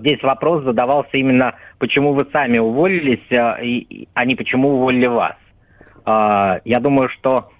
здесь 0.00 0.22
вопрос 0.22 0.64
задавался 0.64 1.16
именно, 1.16 1.54
почему 1.78 2.12
вы 2.12 2.26
сами 2.32 2.58
уволились, 2.58 3.24
э, 3.30 4.06
а 4.14 4.24
не 4.24 4.34
почему 4.34 4.76
уволили 4.76 5.06
вас. 5.06 5.36
Э, 6.06 6.60
я 6.64 6.80
думаю, 6.80 7.08
что 7.08 7.50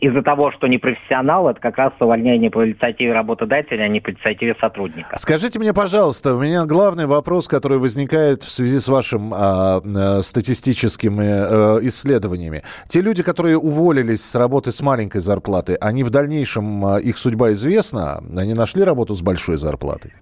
из-за 0.00 0.22
того, 0.22 0.52
что 0.52 0.66
не 0.68 0.78
профессионал, 0.78 1.48
это 1.48 1.60
как 1.60 1.76
раз 1.76 1.92
увольнение 1.98 2.50
по 2.50 2.66
инициативе 2.66 3.12
работодателя, 3.12 3.82
а 3.82 3.88
не 3.88 4.00
по 4.00 4.10
инициативе 4.10 4.54
сотрудника. 4.60 5.16
Скажите 5.18 5.58
мне, 5.58 5.74
пожалуйста, 5.74 6.34
у 6.34 6.40
меня 6.40 6.64
главный 6.66 7.06
вопрос, 7.06 7.48
который 7.48 7.78
возникает 7.78 8.44
в 8.44 8.50
связи 8.50 8.78
с 8.78 8.88
вашим 8.88 9.32
а, 9.34 9.80
а, 9.82 10.22
статистическими 10.22 11.26
а, 11.26 11.78
исследованиями. 11.82 12.62
Те 12.88 13.00
люди, 13.00 13.22
которые 13.22 13.58
уволились 13.58 14.24
с 14.24 14.34
работы 14.36 14.70
с 14.70 14.80
маленькой 14.82 15.20
зарплаты, 15.20 15.76
они 15.80 16.04
в 16.04 16.10
дальнейшем, 16.10 16.84
а, 16.84 16.98
их 16.98 17.18
судьба 17.18 17.52
известна? 17.52 18.22
Они 18.36 18.54
нашли 18.54 18.84
работу 18.84 19.14
с 19.14 19.22
большой 19.22 19.58
зарплатой? 19.58 20.12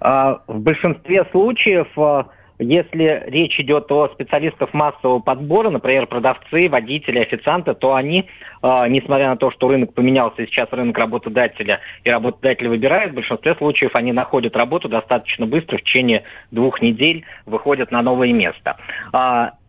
А, 0.00 0.40
в 0.46 0.60
большинстве 0.60 1.24
случаев 1.30 1.88
если 2.62 3.24
речь 3.26 3.58
идет 3.58 3.90
о 3.90 4.08
специалистах 4.08 4.74
массового 4.74 5.20
подбора, 5.20 5.70
например, 5.70 6.06
продавцы, 6.06 6.68
водители, 6.68 7.18
официанты, 7.18 7.72
то 7.72 7.94
они, 7.94 8.28
э, 8.62 8.84
несмотря 8.88 9.28
на 9.28 9.36
то, 9.36 9.50
что 9.50 9.68
рынок 9.68 9.94
поменялся, 9.94 10.44
сейчас 10.44 10.68
рынок 10.70 10.98
работодателя, 10.98 11.80
и 12.04 12.10
работодатель 12.10 12.68
выбирает, 12.68 13.12
в 13.12 13.14
большинстве 13.14 13.54
случаев 13.54 13.96
они 13.96 14.12
находят 14.12 14.56
работу 14.56 14.90
достаточно 14.90 15.46
быстро, 15.46 15.78
в 15.78 15.82
течение 15.82 16.24
двух 16.50 16.82
недель 16.82 17.24
выходят 17.46 17.90
на 17.90 18.02
новое 18.02 18.32
место. 18.34 18.76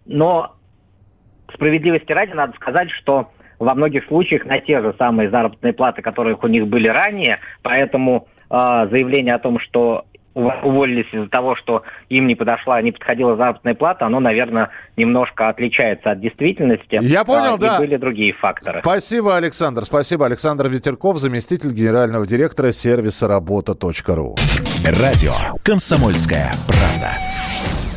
Но 0.06 0.56
справедливости 1.54 2.12
ради 2.12 2.34
надо 2.34 2.54
сказать, 2.56 2.89
что 2.91 3.30
во 3.60 3.74
многих 3.74 4.06
случаях 4.08 4.46
на 4.46 4.60
те 4.60 4.82
же 4.82 4.94
самые 4.98 5.30
заработные 5.30 5.72
платы, 5.72 6.02
которые 6.02 6.38
у 6.41 6.48
них 6.48 6.67
были 6.67 6.89
ранее, 6.89 7.39
поэтому 7.62 8.28
э, 8.50 8.88
заявление 8.89 9.36
о 9.36 9.39
том, 9.39 9.60
что 9.60 10.06
уволились 10.34 11.08
из-за 11.12 11.28
того, 11.28 11.56
что 11.56 11.84
им 12.10 12.28
не 12.28 12.36
подошла, 12.36 12.82
не 12.82 12.91
подходила 12.91 13.36
заработная 13.36 13.74
плата, 13.74 14.06
оно, 14.06 14.20
наверное, 14.20 14.70
немножко 14.96 15.50
отличается 15.50 16.12
от 16.12 16.22
действительности. 16.22 17.00
Я 17.02 17.26
понял, 17.26 17.56
а, 17.56 17.58
да. 17.58 17.78
И 17.78 17.80
были 17.80 17.98
другие 17.98 18.34
факторы. 18.34 18.80
Спасибо, 18.82 19.36
Александр. 19.36 19.84
Спасибо. 19.84 20.26
Александр 20.26 20.67
Ветерков, 20.67 21.17
заместитель 21.20 21.72
генерального 21.74 22.26
директора 22.26 22.72
сервиса 22.72 23.28
работа.ру. 23.28 24.38
Радио 24.86 25.34
«Комсомольская 25.63 26.54
правда». 26.67 27.31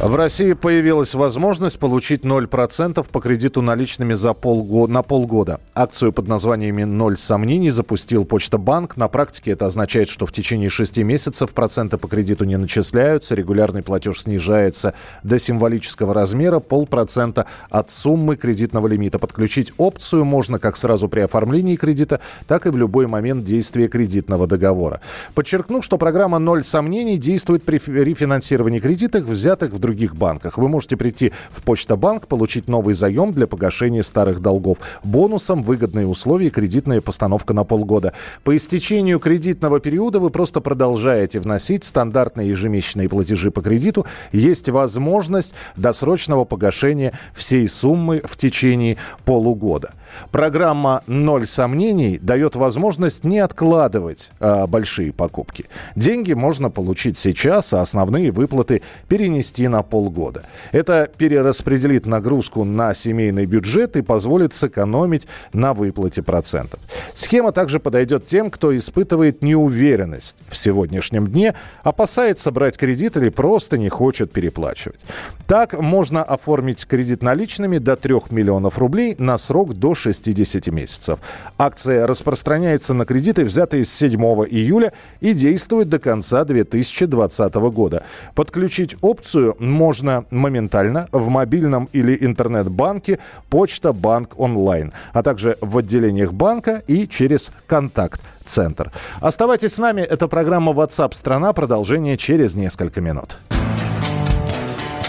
В 0.04 0.16
России 0.16 0.52
появилась 0.52 1.14
возможность 1.14 1.78
получить 1.78 2.24
0% 2.24 3.06
по 3.10 3.20
кредиту 3.20 3.62
наличными 3.62 4.12
за 4.12 4.34
полгода, 4.34 4.92
на 4.92 5.02
полгода. 5.02 5.60
Акцию 5.74 6.12
под 6.12 6.28
названиями 6.28 6.84
«Ноль 6.84 7.16
сомнений» 7.16 7.70
запустил 7.70 8.26
Почта 8.26 8.58
Банк. 8.58 8.98
На 8.98 9.08
практике 9.08 9.52
это 9.52 9.64
означает, 9.64 10.10
что 10.10 10.26
в 10.26 10.32
течение 10.32 10.68
6 10.68 10.98
месяцев 10.98 11.54
проценты 11.54 11.96
по 11.96 12.06
кредиту 12.06 12.44
не 12.44 12.58
начисляются, 12.58 13.34
регулярный 13.34 13.82
платеж 13.82 14.20
снижается 14.20 14.92
до 15.22 15.38
символического 15.38 16.12
размера 16.12 16.60
полпроцента 16.60 17.46
от 17.70 17.88
суммы 17.88 18.36
кредитного 18.36 18.88
лимита. 18.88 19.18
Подключить 19.18 19.72
опцию 19.78 20.26
можно 20.26 20.58
как 20.58 20.76
сразу 20.76 21.08
при 21.08 21.20
оформлении 21.20 21.76
кредита, 21.76 22.20
так 22.46 22.66
и 22.66 22.68
в 22.68 22.76
любой 22.76 23.06
момент 23.06 23.44
действия 23.44 23.88
кредитного 23.88 24.46
договора. 24.46 25.00
Подчеркну, 25.34 25.80
что 25.80 25.96
программа 25.96 26.38
«Ноль 26.38 26.62
сомнений» 26.62 27.16
действует 27.16 27.62
при 27.62 27.78
рефинансировании 27.78 28.80
кредитов, 28.80 29.22
взятых 29.22 29.72
в 29.72 29.78
других 29.78 29.93
других 29.94 30.16
банках. 30.16 30.58
Вы 30.58 30.68
можете 30.68 30.96
прийти 30.96 31.32
в 31.50 31.62
Почта-банк, 31.62 32.26
получить 32.26 32.68
новый 32.68 32.94
заем 32.94 33.32
для 33.32 33.46
погашения 33.46 34.02
старых 34.02 34.40
долгов. 34.40 34.78
Бонусом 35.04 35.62
выгодные 35.62 36.06
условия 36.06 36.50
кредитная 36.50 37.00
постановка 37.00 37.54
на 37.54 37.62
полгода. 37.62 38.12
По 38.42 38.56
истечению 38.56 39.20
кредитного 39.20 39.78
периода 39.78 40.18
вы 40.18 40.30
просто 40.30 40.60
продолжаете 40.60 41.38
вносить 41.38 41.84
стандартные 41.84 42.48
ежемесячные 42.48 43.08
платежи 43.08 43.52
по 43.52 43.62
кредиту. 43.62 44.04
Есть 44.32 44.68
возможность 44.68 45.54
досрочного 45.76 46.44
погашения 46.44 47.12
всей 47.32 47.68
суммы 47.68 48.20
в 48.24 48.36
течение 48.36 48.96
полугода. 49.24 49.92
Программа 50.30 51.02
«Ноль 51.06 51.46
сомнений» 51.46 52.18
дает 52.18 52.56
возможность 52.56 53.24
не 53.24 53.38
откладывать 53.38 54.30
а, 54.40 54.66
большие 54.66 55.12
покупки. 55.12 55.66
Деньги 55.96 56.32
можно 56.32 56.70
получить 56.70 57.18
сейчас, 57.18 57.72
а 57.72 57.80
основные 57.80 58.30
выплаты 58.30 58.82
перенести 59.08 59.68
на 59.68 59.82
полгода. 59.82 60.44
Это 60.72 61.10
перераспределит 61.16 62.06
нагрузку 62.06 62.64
на 62.64 62.94
семейный 62.94 63.46
бюджет 63.46 63.96
и 63.96 64.02
позволит 64.02 64.54
сэкономить 64.54 65.26
на 65.52 65.74
выплате 65.74 66.22
процентов. 66.22 66.80
Схема 67.14 67.52
также 67.52 67.80
подойдет 67.80 68.24
тем, 68.24 68.50
кто 68.50 68.76
испытывает 68.76 69.42
неуверенность 69.42 70.38
в 70.48 70.56
сегодняшнем 70.56 71.26
дне, 71.26 71.54
опасается 71.82 72.50
брать 72.50 72.76
кредит 72.76 73.16
или 73.16 73.28
просто 73.28 73.78
не 73.78 73.88
хочет 73.88 74.32
переплачивать. 74.32 75.00
Так 75.46 75.78
можно 75.80 76.22
оформить 76.22 76.86
кредит 76.86 77.22
наличными 77.22 77.78
до 77.78 77.96
3 77.96 78.14
миллионов 78.30 78.78
рублей 78.78 79.14
на 79.18 79.38
срок 79.38 79.74
до 79.74 79.94
60 80.04 80.66
месяцев. 80.68 81.18
Акция 81.58 82.06
распространяется 82.06 82.92
на 82.94 83.04
кредиты, 83.04 83.44
взятые 83.44 83.84
с 83.84 83.92
7 83.92 84.20
июля 84.50 84.92
и 85.20 85.32
действует 85.32 85.88
до 85.88 85.98
конца 85.98 86.44
2020 86.44 87.54
года. 87.54 88.02
Подключить 88.34 88.96
опцию 89.00 89.56
можно 89.58 90.24
моментально 90.30 91.08
в 91.12 91.28
мобильном 91.28 91.88
или 91.92 92.16
интернет-банке 92.20 93.18
Почта 93.48 93.92
Банк 93.92 94.38
онлайн, 94.38 94.92
а 95.12 95.22
также 95.22 95.56
в 95.60 95.78
отделениях 95.78 96.32
банка 96.32 96.82
и 96.86 97.08
через 97.08 97.50
контакт 97.66 98.20
центр. 98.44 98.92
Оставайтесь 99.20 99.74
с 99.74 99.78
нами. 99.78 100.02
Это 100.02 100.28
программа 100.28 100.72
WhatsApp 100.72 101.14
страна. 101.14 101.52
Продолжение 101.52 102.16
через 102.16 102.54
несколько 102.54 103.00
минут. 103.00 103.36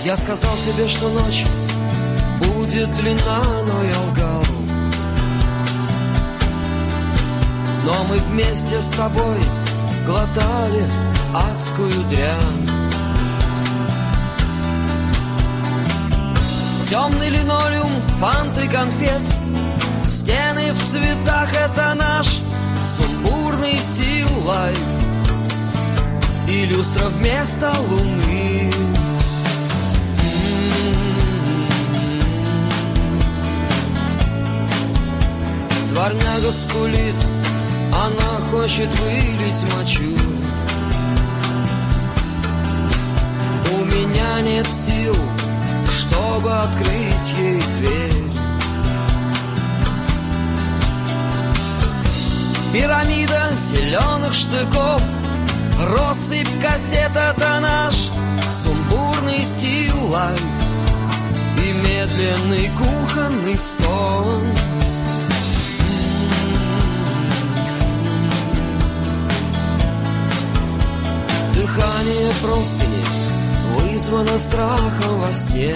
Я 0.06 0.16
сказал 0.16 0.56
тебе, 0.58 0.88
что 0.88 1.10
ночь 1.10 1.46
будет 2.40 2.96
длинна, 2.98 3.42
но 3.66 3.84
я 3.84 4.00
лгал. 4.12 4.55
Но 7.86 7.94
мы 8.10 8.18
вместе 8.18 8.82
с 8.82 8.88
тобой 8.98 9.38
глотали 10.08 10.84
адскую 11.34 12.04
дрянь. 12.10 12.76
Темный 16.90 17.30
линолеум, 17.30 17.92
фанты, 18.20 18.68
конфет 18.68 19.22
Стены 20.04 20.72
в 20.74 20.92
цветах— 20.92 21.50
это 21.54 21.96
наш 21.96 22.40
сумбурный 22.96 23.76
стил 23.76 24.30
лайф 24.46 24.80
И 26.48 26.66
люстра 26.66 27.06
вместо 27.10 27.72
луны 27.90 28.72
Дворняга 35.90 36.52
скулит, 36.52 37.16
она 38.04 38.46
хочет 38.52 38.90
вылить 39.00 39.74
мочу 39.76 40.16
У 43.72 43.86
меня 43.86 44.42
нет 44.42 44.68
сил 44.68 45.16
чтобы 46.46 46.60
открыть 46.60 47.38
ей 47.38 47.60
дверь. 47.60 48.12
Пирамида 52.72 53.52
зеленых 53.58 54.34
штыков, 54.34 55.02
россыпь 55.80 56.62
кассет— 56.62 57.12
это 57.16 57.60
наш 57.62 57.96
сумбурный 58.64 59.40
стил 59.40 60.08
лайф 60.10 60.42
и 61.58 61.72
медленный 61.88 62.70
кухонный 62.78 63.58
стол. 63.58 64.44
Дыхание 71.76 72.32
простыни 72.42 73.04
вызвано 73.76 74.40
страхом 74.40 75.20
во 75.20 75.34
сне. 75.34 75.76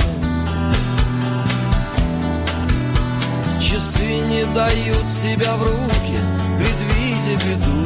Часы 3.60 4.20
не 4.30 4.46
дают 4.54 5.12
себя 5.12 5.58
в 5.58 5.64
руки, 5.64 6.20
предвидя 6.58 7.46
беду. 7.46 7.86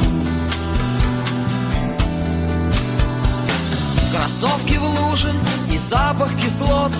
Кроссовки 4.11 4.77
в 4.77 4.83
луже 4.83 5.33
и 5.71 5.79
запах 5.79 6.35
кислот 6.35 6.91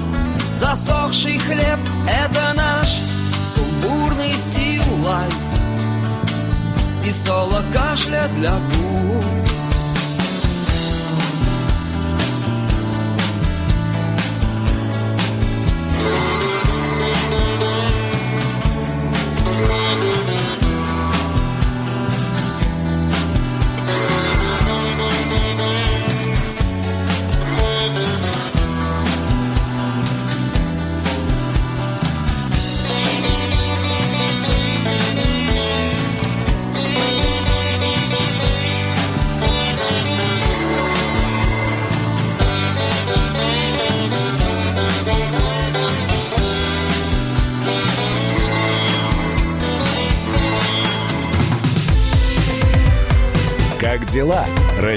Засохший 0.51 1.38
хлеб— 1.38 1.80
это 2.07 2.53
наш 2.55 2.89
сумбурный 3.53 4.32
стил 4.32 4.84
лайф 5.05 5.36
И 7.05 7.11
соло 7.11 7.64
кашля 7.72 8.28
для 8.36 8.53
губ 8.53 9.32